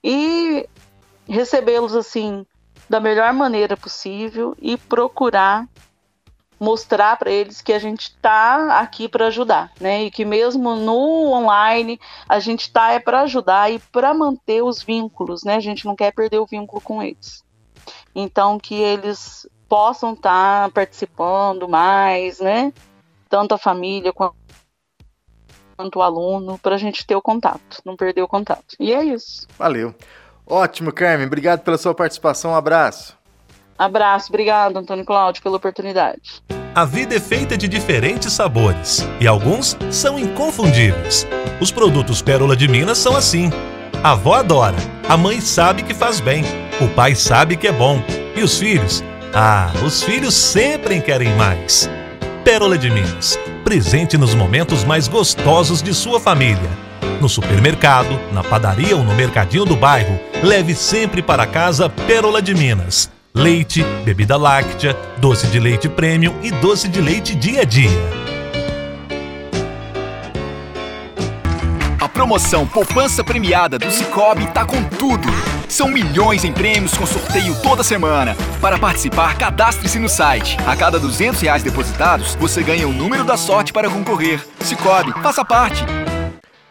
e 0.04 0.68
recebê-los 1.28 1.96
assim 1.96 2.46
da 2.90 3.00
melhor 3.00 3.34
maneira 3.34 3.76
possível 3.76 4.56
e 4.62 4.78
procurar 4.78 5.68
mostrar 6.60 7.18
para 7.18 7.30
eles 7.30 7.62
que 7.62 7.72
a 7.72 7.80
gente 7.80 8.10
está 8.10 8.80
aqui 8.80 9.08
para 9.08 9.28
ajudar, 9.28 9.72
né? 9.80 10.04
E 10.04 10.12
que 10.12 10.26
mesmo 10.26 10.76
no 10.76 11.32
online 11.32 12.00
a 12.28 12.40
gente 12.40 12.62
está 12.62 12.92
é 12.92 13.00
para 13.00 13.22
ajudar 13.22 13.72
e 13.72 13.80
para 13.80 14.13
manter 14.13 14.63
os 14.63 14.82
vínculos, 14.82 15.44
né? 15.44 15.56
A 15.56 15.60
gente 15.60 15.86
não 15.86 15.96
quer 15.96 16.12
perder 16.12 16.40
o 16.40 16.46
vínculo 16.46 16.82
com 16.82 17.02
eles. 17.02 17.44
Então 18.16 18.58
que 18.58 18.76
eles 18.76 19.48
possam 19.68 20.14
estar 20.14 20.66
tá 20.66 20.70
participando 20.70 21.68
mais, 21.68 22.40
né? 22.40 22.74
Tanto 23.30 23.54
a 23.54 23.58
família 23.58 24.14
quanto 24.14 24.36
o 25.96 26.02
aluno, 26.02 26.58
para 26.58 26.76
a 26.76 26.78
gente 26.78 27.06
ter 27.06 27.16
o 27.16 27.22
contato, 27.22 27.82
não 27.86 27.96
perder 27.96 28.22
o 28.22 28.28
contato. 28.28 28.76
E 28.80 28.94
é 28.94 29.04
isso. 29.04 29.48
Valeu. 29.58 29.94
Ótimo, 30.46 30.92
Carmen. 30.92 31.28
Obrigado 31.28 31.62
pela 31.62 31.78
sua 31.78 31.94
participação. 31.94 32.52
Um 32.52 32.56
abraço. 32.56 33.18
Abraço. 33.78 34.30
Obrigado, 34.30 34.78
Antônio 34.78 35.06
Cláudio, 35.06 35.44
pela 35.44 35.58
oportunidade. 35.58 36.42
A 36.74 36.86
vida 36.86 37.16
é 37.16 37.20
feita 37.20 37.58
de 37.58 37.68
diferentes 37.68 38.32
sabores 38.34 39.00
e 39.20 39.28
alguns 39.28 39.78
são 39.92 40.18
inconfundíveis. 40.18 41.28
Os 41.60 41.72
produtos 41.72 42.22
Pérola 42.22 42.56
de 42.56 42.68
Minas 42.68 42.98
são 42.98 43.16
assim. 43.16 43.50
A 44.04 44.12
avó 44.12 44.36
adora, 44.36 44.78
a 45.10 45.18
mãe 45.18 45.42
sabe 45.42 45.84
que 45.84 45.94
faz 45.94 46.20
bem, 46.20 46.44
o 46.80 46.88
pai 46.96 47.16
sabe 47.16 47.58
que 47.58 47.68
é 47.68 47.72
bom 47.72 48.00
e 48.36 48.44
os 48.44 48.60
filhos 48.60 49.04
ah, 49.39 49.71
os 49.86 50.02
filhos 50.02 50.34
sempre 50.34 51.00
querem 51.00 51.30
mais. 51.36 51.88
Pérola 52.43 52.76
de 52.76 52.89
Minas, 52.89 53.38
presente 53.63 54.17
nos 54.17 54.34
momentos 54.34 54.84
mais 54.84 55.08
gostosos 55.08 55.80
de 55.84 55.93
sua 55.93 56.19
família. 56.19 56.69
No 57.21 57.30
supermercado, 57.30 58.19
na 58.32 58.43
padaria 58.43 58.95
ou 58.95 59.04
no 59.04 59.13
mercadinho 59.13 59.63
do 59.63 59.76
bairro, 59.76 60.19
leve 60.41 60.73
sempre 60.73 61.21
para 61.21 61.45
casa 61.45 61.88
Pérola 61.88 62.41
de 62.41 62.56
Minas. 62.56 63.12
Leite, 63.32 63.84
bebida 64.04 64.38
láctea, 64.38 64.97
doce 65.17 65.45
de 65.45 65.60
leite 65.60 65.88
premium 65.88 66.34
e 66.41 66.50
doce 66.50 66.88
de 66.88 67.00
leite 67.00 67.36
dia 67.36 67.62
a 67.62 67.65
dia. 67.65 68.28
Promoção 72.17 72.65
Poupança 72.65 73.23
Premiada 73.23 73.78
do 73.78 73.91
Cicobi 73.91 74.47
tá 74.47 74.65
com 74.65 74.84
tudo. 74.84 75.28
São 75.70 75.90
milhões 75.90 76.46
em 76.46 76.54
prêmios 76.54 76.98
com 76.98 77.06
sorteio 77.06 77.54
toda 77.62 77.84
semana. 77.84 78.36
Para 78.62 78.80
participar, 78.80 79.38
cadastre-se 79.38 80.00
no 80.00 80.08
site. 80.08 80.58
A 80.66 80.78
cada 80.78 80.98
200 80.98 81.42
reais 81.42 81.62
depositados, 81.62 82.36
você 82.36 82.64
ganha 82.64 82.88
o 82.88 82.94
número 82.94 83.26
da 83.26 83.36
sorte 83.36 83.74
para 83.74 83.90
concorrer. 83.90 84.46
Cicobi, 84.62 85.12
faça 85.22 85.44
parte. 85.44 85.84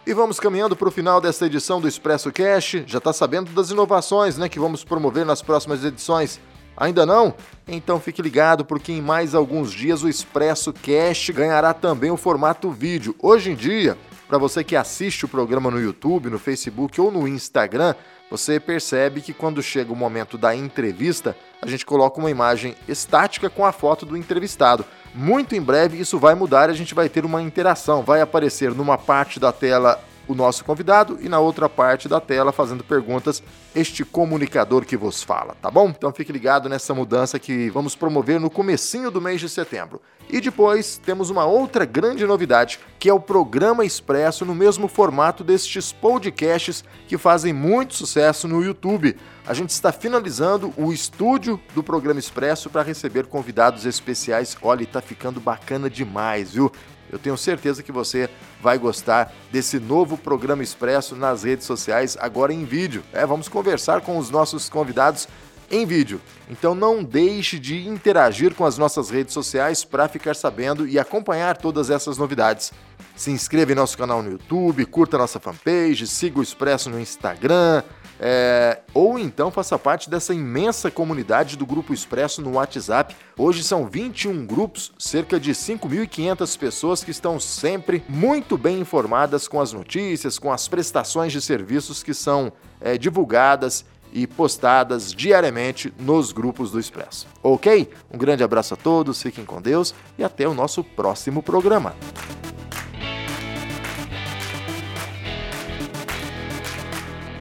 E 0.06 0.14
vamos 0.14 0.40
caminhando 0.40 0.74
para 0.74 0.88
o 0.88 0.90
final 0.90 1.20
desta 1.20 1.44
edição 1.44 1.78
do 1.78 1.86
Expresso 1.86 2.32
Cash. 2.32 2.84
Já 2.86 2.96
está 2.96 3.12
sabendo 3.12 3.52
das 3.52 3.70
inovações 3.70 4.38
né, 4.38 4.48
que 4.48 4.58
vamos 4.58 4.82
promover 4.82 5.26
nas 5.26 5.42
próximas 5.42 5.84
edições. 5.84 6.40
Ainda 6.74 7.04
não? 7.04 7.34
Então 7.68 8.00
fique 8.00 8.22
ligado 8.22 8.64
porque 8.64 8.92
em 8.92 9.02
mais 9.02 9.34
alguns 9.34 9.72
dias 9.72 10.02
o 10.02 10.08
Expresso 10.08 10.72
Cash 10.72 11.30
ganhará 11.30 11.74
também 11.74 12.10
o 12.10 12.16
formato 12.16 12.70
vídeo. 12.70 13.14
Hoje 13.20 13.50
em 13.50 13.54
dia, 13.54 13.96
para 14.26 14.38
você 14.38 14.64
que 14.64 14.74
assiste 14.74 15.24
o 15.24 15.28
programa 15.28 15.70
no 15.70 15.80
YouTube, 15.80 16.30
no 16.30 16.38
Facebook 16.38 17.00
ou 17.00 17.12
no 17.12 17.28
Instagram, 17.28 17.94
você 18.30 18.58
percebe 18.58 19.20
que 19.20 19.32
quando 19.32 19.62
chega 19.62 19.92
o 19.92 19.96
momento 19.96 20.36
da 20.36 20.54
entrevista, 20.54 21.36
a 21.62 21.66
gente 21.66 21.86
coloca 21.86 22.18
uma 22.18 22.30
imagem 22.30 22.74
estática 22.88 23.48
com 23.48 23.64
a 23.64 23.72
foto 23.72 24.04
do 24.04 24.16
entrevistado. 24.16 24.84
Muito 25.14 25.54
em 25.54 25.62
breve 25.62 25.98
isso 25.98 26.18
vai 26.18 26.34
mudar 26.34 26.68
e 26.68 26.72
a 26.72 26.76
gente 26.76 26.94
vai 26.94 27.08
ter 27.08 27.24
uma 27.24 27.40
interação. 27.40 28.02
Vai 28.02 28.20
aparecer 28.20 28.72
numa 28.72 28.98
parte 28.98 29.38
da 29.38 29.52
tela 29.52 30.02
o 30.28 30.34
nosso 30.34 30.64
convidado 30.64 31.18
e 31.20 31.28
na 31.28 31.38
outra 31.38 31.68
parte 31.68 32.08
da 32.08 32.20
tela 32.20 32.52
fazendo 32.52 32.82
perguntas 32.82 33.42
este 33.74 34.04
comunicador 34.04 34.84
que 34.84 34.96
vos 34.96 35.22
fala, 35.22 35.54
tá 35.60 35.70
bom? 35.70 35.88
Então 35.88 36.12
fique 36.12 36.32
ligado 36.32 36.68
nessa 36.68 36.94
mudança 36.94 37.38
que 37.38 37.70
vamos 37.70 37.94
promover 37.94 38.40
no 38.40 38.50
comecinho 38.50 39.10
do 39.10 39.20
mês 39.20 39.40
de 39.40 39.48
setembro. 39.48 40.00
E 40.28 40.40
depois 40.40 40.98
temos 40.98 41.30
uma 41.30 41.44
outra 41.44 41.84
grande 41.84 42.26
novidade, 42.26 42.80
que 42.98 43.08
é 43.08 43.14
o 43.14 43.20
programa 43.20 43.84
Expresso 43.84 44.44
no 44.44 44.54
mesmo 44.54 44.88
formato 44.88 45.44
destes 45.44 45.92
podcasts 45.92 46.84
que 47.06 47.16
fazem 47.16 47.52
muito 47.52 47.94
sucesso 47.94 48.48
no 48.48 48.62
YouTube. 48.62 49.16
A 49.46 49.54
gente 49.54 49.70
está 49.70 49.92
finalizando 49.92 50.74
o 50.76 50.92
estúdio 50.92 51.60
do 51.74 51.82
programa 51.82 52.18
Expresso 52.18 52.68
para 52.68 52.82
receber 52.82 53.26
convidados 53.26 53.86
especiais. 53.86 54.56
Olha, 54.60 54.82
está 54.82 55.00
ficando 55.00 55.38
bacana 55.38 55.88
demais, 55.88 56.54
viu? 56.54 56.72
Eu 57.10 57.18
tenho 57.18 57.36
certeza 57.36 57.82
que 57.82 57.92
você 57.92 58.28
vai 58.60 58.78
gostar 58.78 59.32
desse 59.50 59.78
novo 59.78 60.16
programa 60.16 60.62
Expresso 60.62 61.14
nas 61.14 61.42
redes 61.42 61.66
sociais, 61.66 62.16
agora 62.20 62.52
em 62.52 62.64
vídeo. 62.64 63.02
É, 63.12 63.24
vamos 63.24 63.48
conversar 63.48 64.00
com 64.00 64.18
os 64.18 64.30
nossos 64.30 64.68
convidados 64.68 65.28
em 65.70 65.84
vídeo. 65.84 66.20
Então 66.48 66.74
não 66.74 67.02
deixe 67.02 67.58
de 67.58 67.86
interagir 67.88 68.54
com 68.54 68.64
as 68.64 68.78
nossas 68.78 69.10
redes 69.10 69.34
sociais 69.34 69.84
para 69.84 70.08
ficar 70.08 70.34
sabendo 70.34 70.86
e 70.86 70.98
acompanhar 70.98 71.56
todas 71.56 71.90
essas 71.90 72.16
novidades. 72.18 72.72
Se 73.14 73.30
inscreva 73.30 73.72
em 73.72 73.74
nosso 73.74 73.96
canal 73.96 74.22
no 74.22 74.30
YouTube, 74.30 74.84
curta 74.86 75.18
nossa 75.18 75.40
fanpage, 75.40 76.06
siga 76.06 76.38
o 76.38 76.42
Expresso 76.42 76.90
no 76.90 77.00
Instagram, 77.00 77.82
é, 78.18 78.80
ou 78.94 79.18
então 79.18 79.50
faça 79.50 79.78
parte 79.78 80.08
dessa 80.08 80.32
imensa 80.32 80.90
comunidade 80.90 81.56
do 81.56 81.66
Grupo 81.66 81.92
Expresso 81.92 82.40
no 82.40 82.52
WhatsApp. 82.52 83.14
Hoje 83.36 83.62
são 83.62 83.86
21 83.86 84.46
grupos, 84.46 84.92
cerca 84.98 85.38
de 85.38 85.52
5.500 85.52 86.58
pessoas 86.58 87.04
que 87.04 87.10
estão 87.10 87.38
sempre 87.38 88.02
muito 88.08 88.56
bem 88.56 88.80
informadas 88.80 89.46
com 89.46 89.60
as 89.60 89.72
notícias, 89.72 90.38
com 90.38 90.52
as 90.52 90.66
prestações 90.68 91.32
de 91.32 91.40
serviços 91.40 92.02
que 92.02 92.14
são 92.14 92.52
é, 92.80 92.96
divulgadas 92.96 93.84
e 94.12 94.26
postadas 94.26 95.12
diariamente 95.12 95.92
nos 95.98 96.32
grupos 96.32 96.70
do 96.70 96.80
Expresso. 96.80 97.26
Ok? 97.42 97.90
Um 98.10 98.16
grande 98.16 98.42
abraço 98.42 98.74
a 98.74 98.76
todos, 98.76 99.20
fiquem 99.20 99.44
com 99.44 99.60
Deus 99.60 99.94
e 100.16 100.24
até 100.24 100.48
o 100.48 100.54
nosso 100.54 100.82
próximo 100.82 101.42
programa. 101.42 101.94